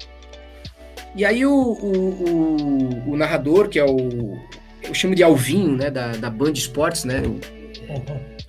[1.16, 4.38] E aí o, o, o, o narrador, que é o.
[4.84, 5.90] Eu chamo de Alvinho, né?
[5.90, 7.22] Da, da Band Esportes, né?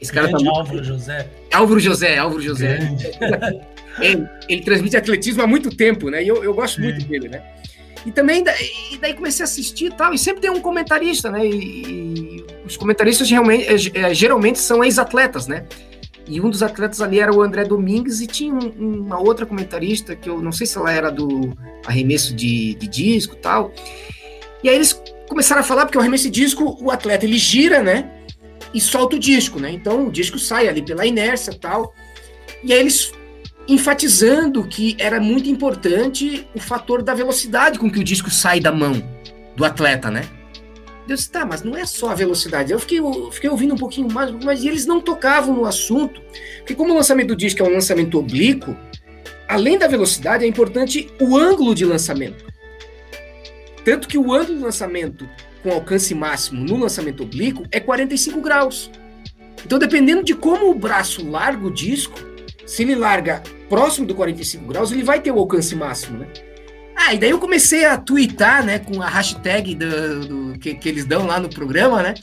[0.00, 0.50] Esse cara tá muito...
[0.50, 1.28] Álvaro José.
[1.52, 2.78] Álvaro José, Álvaro José.
[4.00, 6.22] ele, ele, transmite atletismo há muito tempo, né?
[6.22, 6.82] E eu, eu gosto Sim.
[6.82, 7.42] muito dele, né?
[8.04, 8.42] E também,
[8.90, 11.46] e daí comecei a assistir e tal, e sempre tem um comentarista, né?
[11.46, 15.64] E, e os comentaristas realmente, é, geralmente são ex-atletas, né?
[16.32, 20.16] E um dos atletas ali era o André Domingues e tinha um, uma outra comentarista
[20.16, 21.52] que eu não sei se ela era do
[21.84, 23.70] arremesso de, de disco tal.
[24.62, 27.82] E aí eles começaram a falar, porque o arremesso de disco, o atleta ele gira,
[27.82, 28.10] né?
[28.72, 29.70] E solta o disco, né?
[29.70, 31.94] Então o disco sai ali pela inércia tal.
[32.64, 33.12] E aí eles
[33.68, 38.72] enfatizando que era muito importante o fator da velocidade com que o disco sai da
[38.72, 39.02] mão
[39.54, 40.22] do atleta, né?
[41.08, 42.72] Eu disse, tá, mas não é só a velocidade.
[42.72, 46.20] Eu fiquei, eu fiquei ouvindo um pouquinho mais, mas eles não tocavam no assunto.
[46.58, 48.76] Porque como o lançamento do disco é um lançamento oblíquo,
[49.48, 52.44] além da velocidade, é importante o ângulo de lançamento.
[53.84, 55.28] Tanto que o ângulo de lançamento
[55.62, 58.90] com alcance máximo no lançamento oblíquo é 45 graus.
[59.64, 62.18] Então, dependendo de como o braço larga o disco,
[62.66, 66.28] se ele larga próximo do 45 graus, ele vai ter o alcance máximo, né?
[67.04, 70.20] Ah, e daí eu comecei a twittar, né, com a hashtag do,
[70.52, 72.14] do que, que, eles dão lá no programa, né,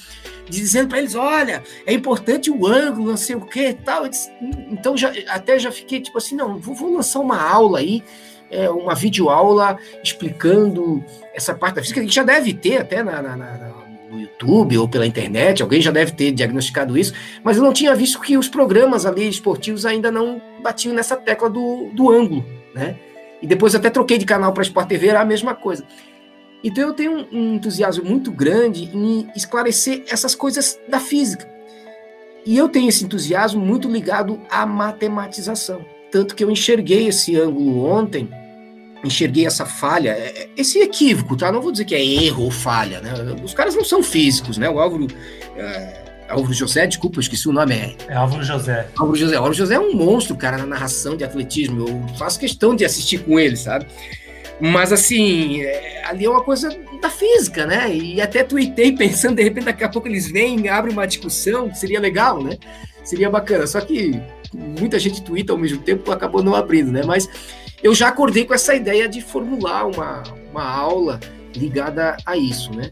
[0.50, 4.08] dizendo para eles, olha, é importante o ângulo, não sei o que, tal.
[4.08, 4.32] Disse,
[4.72, 8.02] então já até já fiquei tipo assim, não, vou, vou lançar uma aula aí,
[8.50, 11.04] é, uma videoaula explicando
[11.34, 13.74] essa parte da física que já deve ter até na, na, na,
[14.10, 17.14] no YouTube ou pela internet, alguém já deve ter diagnosticado isso,
[17.44, 21.50] mas eu não tinha visto que os programas ali esportivos ainda não batiam nessa tecla
[21.50, 22.96] do, do ângulo, né?
[23.42, 25.84] E depois até troquei de canal para Sport TV, era a mesma coisa.
[26.64, 31.48] Então eu tenho um entusiasmo muito grande em esclarecer essas coisas da física.
[32.46, 35.86] E eu tenho esse entusiasmo muito ligado à matematização.
[36.12, 38.30] Tanto que eu enxerguei esse ângulo ontem,
[39.04, 41.52] enxerguei essa falha, é, é, esse equívoco, tá?
[41.52, 43.14] Não vou dizer que é erro ou falha, né?
[43.44, 44.70] Os caras não são físicos, né?
[44.70, 45.08] O Álvaro.
[45.56, 47.76] É Álvaro José, desculpa, esqueci o nome.
[47.76, 48.88] É, é Álvaro José.
[48.98, 49.36] Álvaro José.
[49.36, 51.88] Álvaro José é um monstro, cara, na narração de atletismo.
[51.88, 53.88] Eu faço questão de assistir com ele, sabe?
[54.60, 56.70] Mas, assim, é, ali é uma coisa
[57.02, 57.94] da física, né?
[57.94, 62.00] E até tuitei pensando, de repente, daqui a pouco eles vêm, abrem uma discussão, seria
[62.00, 62.58] legal, né?
[63.04, 63.66] Seria bacana.
[63.66, 64.22] Só que
[64.54, 67.04] muita gente tuita ao mesmo tempo, acabou não abrindo, né?
[67.06, 67.30] Mas
[67.82, 71.20] eu já acordei com essa ideia de formular uma, uma aula
[71.56, 72.92] ligada a isso, né?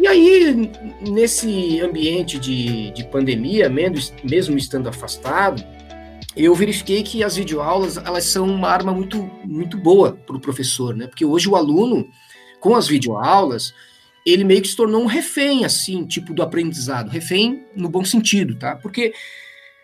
[0.00, 0.70] E aí,
[1.00, 5.64] nesse ambiente de, de pandemia, mesmo estando afastado,
[6.36, 10.94] eu verifiquei que as videoaulas elas são uma arma muito, muito boa para o professor,
[10.94, 11.08] né?
[11.08, 12.08] Porque hoje o aluno,
[12.60, 13.74] com as videoaulas,
[14.24, 17.08] ele meio que se tornou um refém, assim, tipo do aprendizado.
[17.08, 18.76] Refém no bom sentido, tá?
[18.76, 19.12] Porque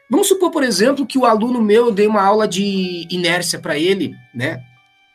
[0.08, 4.14] vamos supor, por exemplo, que o aluno meu dei uma aula de inércia para ele,
[4.32, 4.62] né?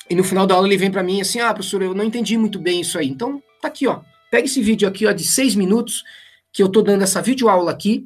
[0.09, 2.37] E no final da aula ele vem para mim assim: ah, professor, eu não entendi
[2.37, 3.07] muito bem isso aí.
[3.07, 4.01] Então, tá aqui, ó.
[4.31, 6.03] Pega esse vídeo aqui ó, de seis minutos,
[6.51, 8.05] que eu estou dando essa videoaula aqui,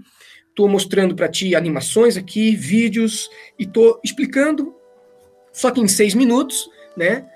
[0.49, 4.73] estou mostrando para ti animações aqui, vídeos, e estou explicando,
[5.51, 7.27] só que em seis minutos, né,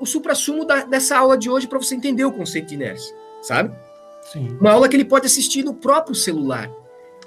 [0.00, 3.74] o supra-sumo dessa aula de hoje para você entender o conceito de inércia, sabe?
[4.32, 4.56] Sim.
[4.60, 6.70] Uma aula que ele pode assistir no próprio celular.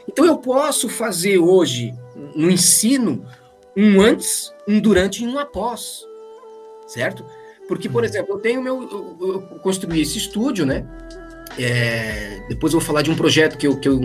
[0.07, 1.93] Então eu posso fazer hoje,
[2.35, 3.25] no ensino,
[3.75, 6.05] um antes, um durante e um após
[6.91, 7.25] certo?
[7.71, 8.09] Porque, por uhum.
[8.09, 8.81] exemplo, eu tenho meu.
[9.21, 10.85] Eu, eu construí esse estúdio, né?
[11.57, 13.97] É, depois eu vou falar de um projeto que eu, que eu.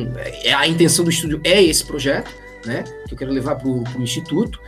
[0.45, 2.31] É, a intenção do estúdio é esse projeto,
[2.64, 2.85] né?
[3.09, 4.61] Que eu quero levar para o instituto.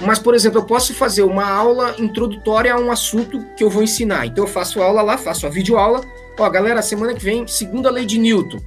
[0.00, 3.84] Mas, por exemplo, eu posso fazer uma aula introdutória a um assunto que eu vou
[3.84, 4.26] ensinar.
[4.26, 6.00] Então eu faço aula lá, faço a videoaula.
[6.36, 8.58] Ó, galera, semana que vem, segunda lei de Newton.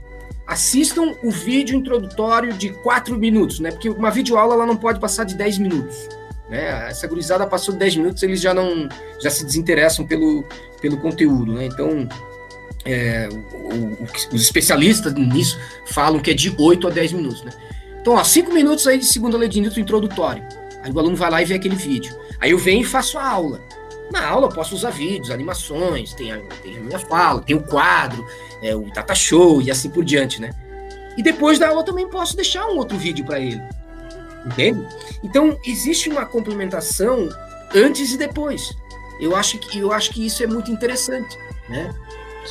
[0.47, 3.69] Assistam o vídeo introdutório de 4 minutos, né?
[3.71, 6.20] Porque uma videoaula ela não pode passar de 10 minutos.
[6.51, 6.89] Né?
[6.89, 8.89] Essa gurizada passou de 10 minutos, eles já não
[9.21, 10.43] já se desinteressam pelo,
[10.81, 11.65] pelo conteúdo, né?
[11.65, 12.09] Então,
[12.83, 17.53] é, o, o, os especialistas nisso falam que é de 8 a 10 minutos, né?
[18.01, 20.43] Então, ó, 5 minutos aí de segunda lei de Newton introdutório.
[20.83, 22.13] Aí o aluno vai lá e vê aquele vídeo.
[22.37, 23.61] Aí eu venho e faço a aula.
[24.11, 27.63] Na aula eu posso usar vídeos, animações, tem a, tem a minha fala, tem o
[27.63, 28.27] quadro,
[28.61, 30.49] é, o data show e assim por diante, né?
[31.15, 33.61] E depois da aula também posso deixar um outro vídeo para ele.
[34.45, 34.87] Entende?
[35.23, 37.29] Então, existe uma complementação
[37.75, 38.75] antes e depois.
[39.19, 41.37] Eu acho que, eu acho que isso é muito interessante,
[41.69, 41.93] né?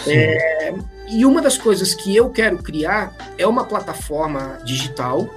[0.07, 0.72] É,
[1.09, 5.28] e uma das coisas que eu quero criar é uma plataforma digital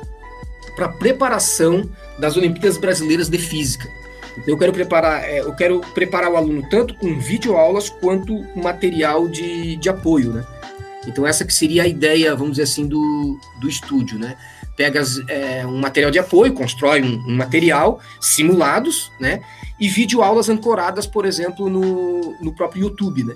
[0.75, 1.89] para preparação
[2.19, 3.89] das Olimpíadas Brasileiras de Física.
[4.37, 9.27] Então, eu quero preparar, é, eu quero preparar o aluno tanto com videoaulas quanto material
[9.27, 10.45] de, de apoio, né?
[11.07, 14.35] Então, essa que seria a ideia, vamos dizer assim, do, do estúdio, né?
[14.75, 19.41] Pega é, um material de apoio, constrói um, um, material, simulados, né?
[19.79, 23.35] E videoaulas ancoradas, por exemplo, no, no próprio YouTube, né?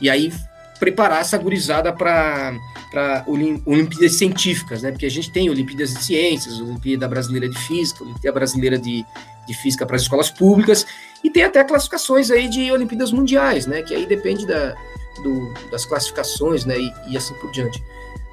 [0.00, 0.32] E aí
[0.78, 2.52] preparar essa gurizada para
[3.26, 4.90] Olimpíadas científicas, né?
[4.90, 9.04] Porque a gente tem Olimpíadas de Ciências, Olimpíada Brasileira de Física, Olimpíada Brasileira de,
[9.46, 10.86] de Física para as escolas públicas,
[11.24, 13.82] e tem até classificações aí de Olimpíadas Mundiais, né?
[13.82, 14.76] Que aí depende da,
[15.22, 16.78] do, das classificações, né?
[16.78, 17.82] E, e, assim por diante.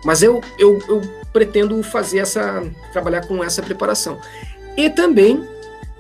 [0.04, 4.20] Mas eu, eu, eu pretendo fazer essa, trabalhar com essa preparação.
[4.76, 5.48] E também,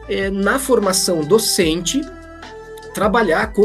[0.09, 2.01] é, na formação docente,
[2.93, 3.63] trabalhar com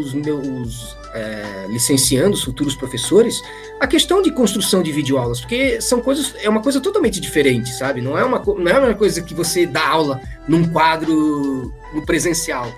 [0.00, 3.40] os meus é, licenciando, futuros professores,
[3.80, 8.00] a questão de construção de videoaulas, porque são coisas, é uma coisa totalmente diferente, sabe?
[8.00, 12.68] Não é uma, não é uma coisa que você dá aula num quadro no presencial.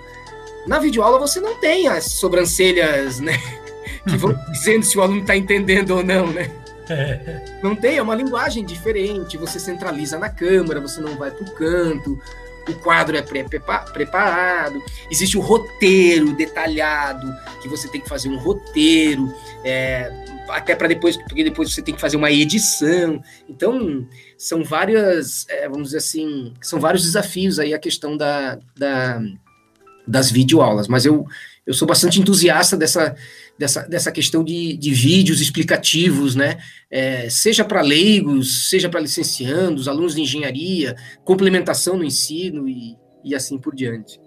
[0.67, 3.41] Na videoaula você não tem as sobrancelhas, né?
[4.07, 6.51] Que vão dizendo se o aluno está entendendo ou não, né?
[6.89, 7.59] É.
[7.61, 9.37] Não tem, é uma linguagem diferente.
[9.37, 12.19] Você centraliza na câmera, você não vai para o canto,
[12.67, 13.45] o quadro é pré
[13.93, 19.33] preparado, existe um roteiro detalhado, que você tem que fazer um roteiro,
[19.63, 20.11] é,
[20.49, 23.21] até para depois, porque depois você tem que fazer uma edição.
[23.47, 24.05] Então,
[24.37, 29.21] são várias, é, vamos dizer assim, são vários desafios aí a questão da, da
[30.07, 31.27] das videoaulas, mas eu,
[31.65, 33.13] eu sou bastante entusiasta dessa,
[33.57, 36.57] dessa, dessa questão de, de vídeos explicativos, né?
[36.89, 43.35] É, seja para leigos, seja para licenciandos, alunos de engenharia, complementação no ensino e, e
[43.35, 44.19] assim por diante.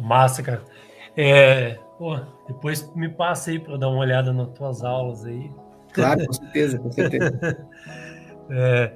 [0.00, 0.64] Massa, cara.
[1.16, 5.50] É, pô, depois me passa aí para dar uma olhada nas tuas aulas aí.
[5.92, 7.68] Claro, com certeza, com certeza.
[8.50, 8.92] é,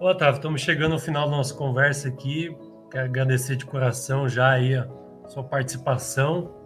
[0.00, 2.56] Otávio, estamos chegando ao final da nossa conversa aqui.
[2.90, 4.88] Quero agradecer de coração já aí a
[5.28, 6.59] sua participação.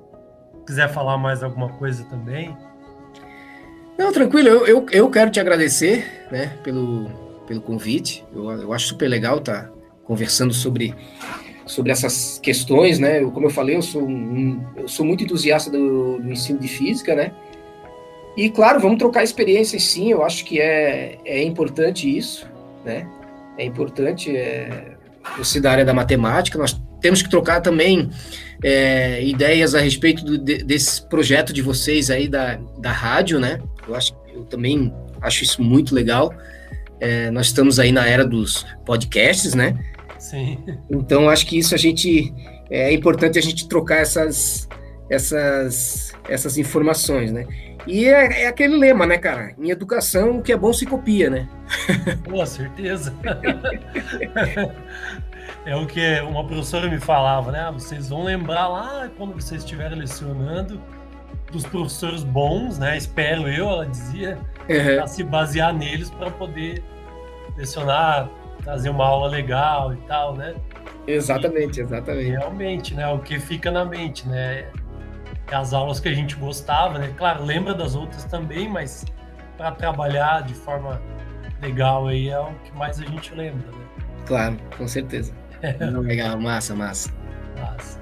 [0.64, 2.56] Se quiser falar mais alguma coisa também.
[3.98, 7.10] Não, tranquilo, eu, eu, eu quero te agradecer né, pelo,
[7.46, 8.24] pelo convite.
[8.34, 9.70] Eu, eu acho super legal estar tá
[10.04, 10.94] conversando sobre,
[11.66, 13.22] sobre essas questões, né?
[13.22, 16.68] Eu, como eu falei, eu sou, um, eu sou muito entusiasta do, do ensino de
[16.68, 17.32] física, né?
[18.36, 22.50] E claro, vamos trocar experiências sim, eu acho que é, é importante isso,
[22.84, 23.06] né?
[23.58, 24.96] É importante, é,
[25.36, 28.08] você da área da matemática, nós temos que trocar também
[28.62, 33.60] é, ideias a respeito do, de, desse projeto de vocês aí da, da rádio, né?
[33.86, 34.90] Eu acho eu também
[35.20, 36.34] acho isso muito legal.
[36.98, 39.78] É, nós estamos aí na era dos podcasts, né?
[40.18, 40.58] Sim.
[40.90, 42.32] Então acho que isso a gente
[42.70, 44.66] é importante a gente trocar essas
[45.10, 47.46] essas essas informações, né?
[47.86, 49.54] E é, é, aquele lema, né, cara?
[49.58, 51.46] Em educação, o que é bom se copia, né?
[52.24, 53.12] Com certeza.
[55.64, 57.60] é o que uma professora me falava, né?
[57.60, 60.80] Ah, vocês vão lembrar lá quando vocês estiverem lecionando
[61.50, 62.96] dos professores bons, né?
[62.96, 64.38] Espero eu, ela dizia,
[64.68, 64.96] uhum.
[64.96, 66.82] para se basear neles para poder
[67.56, 68.28] lecionar,
[68.62, 70.54] trazer uma aula legal e tal, né?
[71.06, 72.30] Exatamente, exatamente.
[72.30, 73.06] Realmente, né?
[73.08, 74.66] O que fica na mente, né?
[75.52, 77.12] as aulas que a gente gostava, né?
[77.16, 79.04] Claro, lembra das outras também, mas
[79.56, 81.00] para trabalhar de forma
[81.60, 83.84] legal aí é o que mais a gente lembra, né?
[84.26, 85.32] Claro, com certeza.
[86.02, 87.10] legal, massa, massa.
[87.58, 88.00] Massa.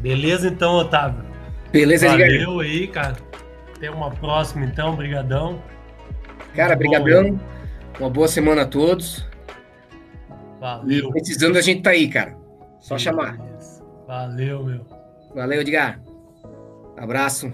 [0.00, 1.24] Beleza então, Otávio.
[1.72, 2.60] Beleza, Valeu Edgar.
[2.60, 3.16] aí, cara.
[3.76, 5.62] Até uma próxima então, brigadão.
[6.54, 7.38] Cara, brigadão.
[7.98, 9.26] Uma boa semana a todos.
[10.60, 11.08] Valeu.
[11.08, 12.36] E precisando a gente tá aí, cara.
[12.80, 13.10] Só Beleza.
[13.10, 13.38] chamar.
[14.06, 14.86] Valeu, meu.
[15.34, 16.00] Valeu, Edgar.
[16.96, 17.52] Abraço.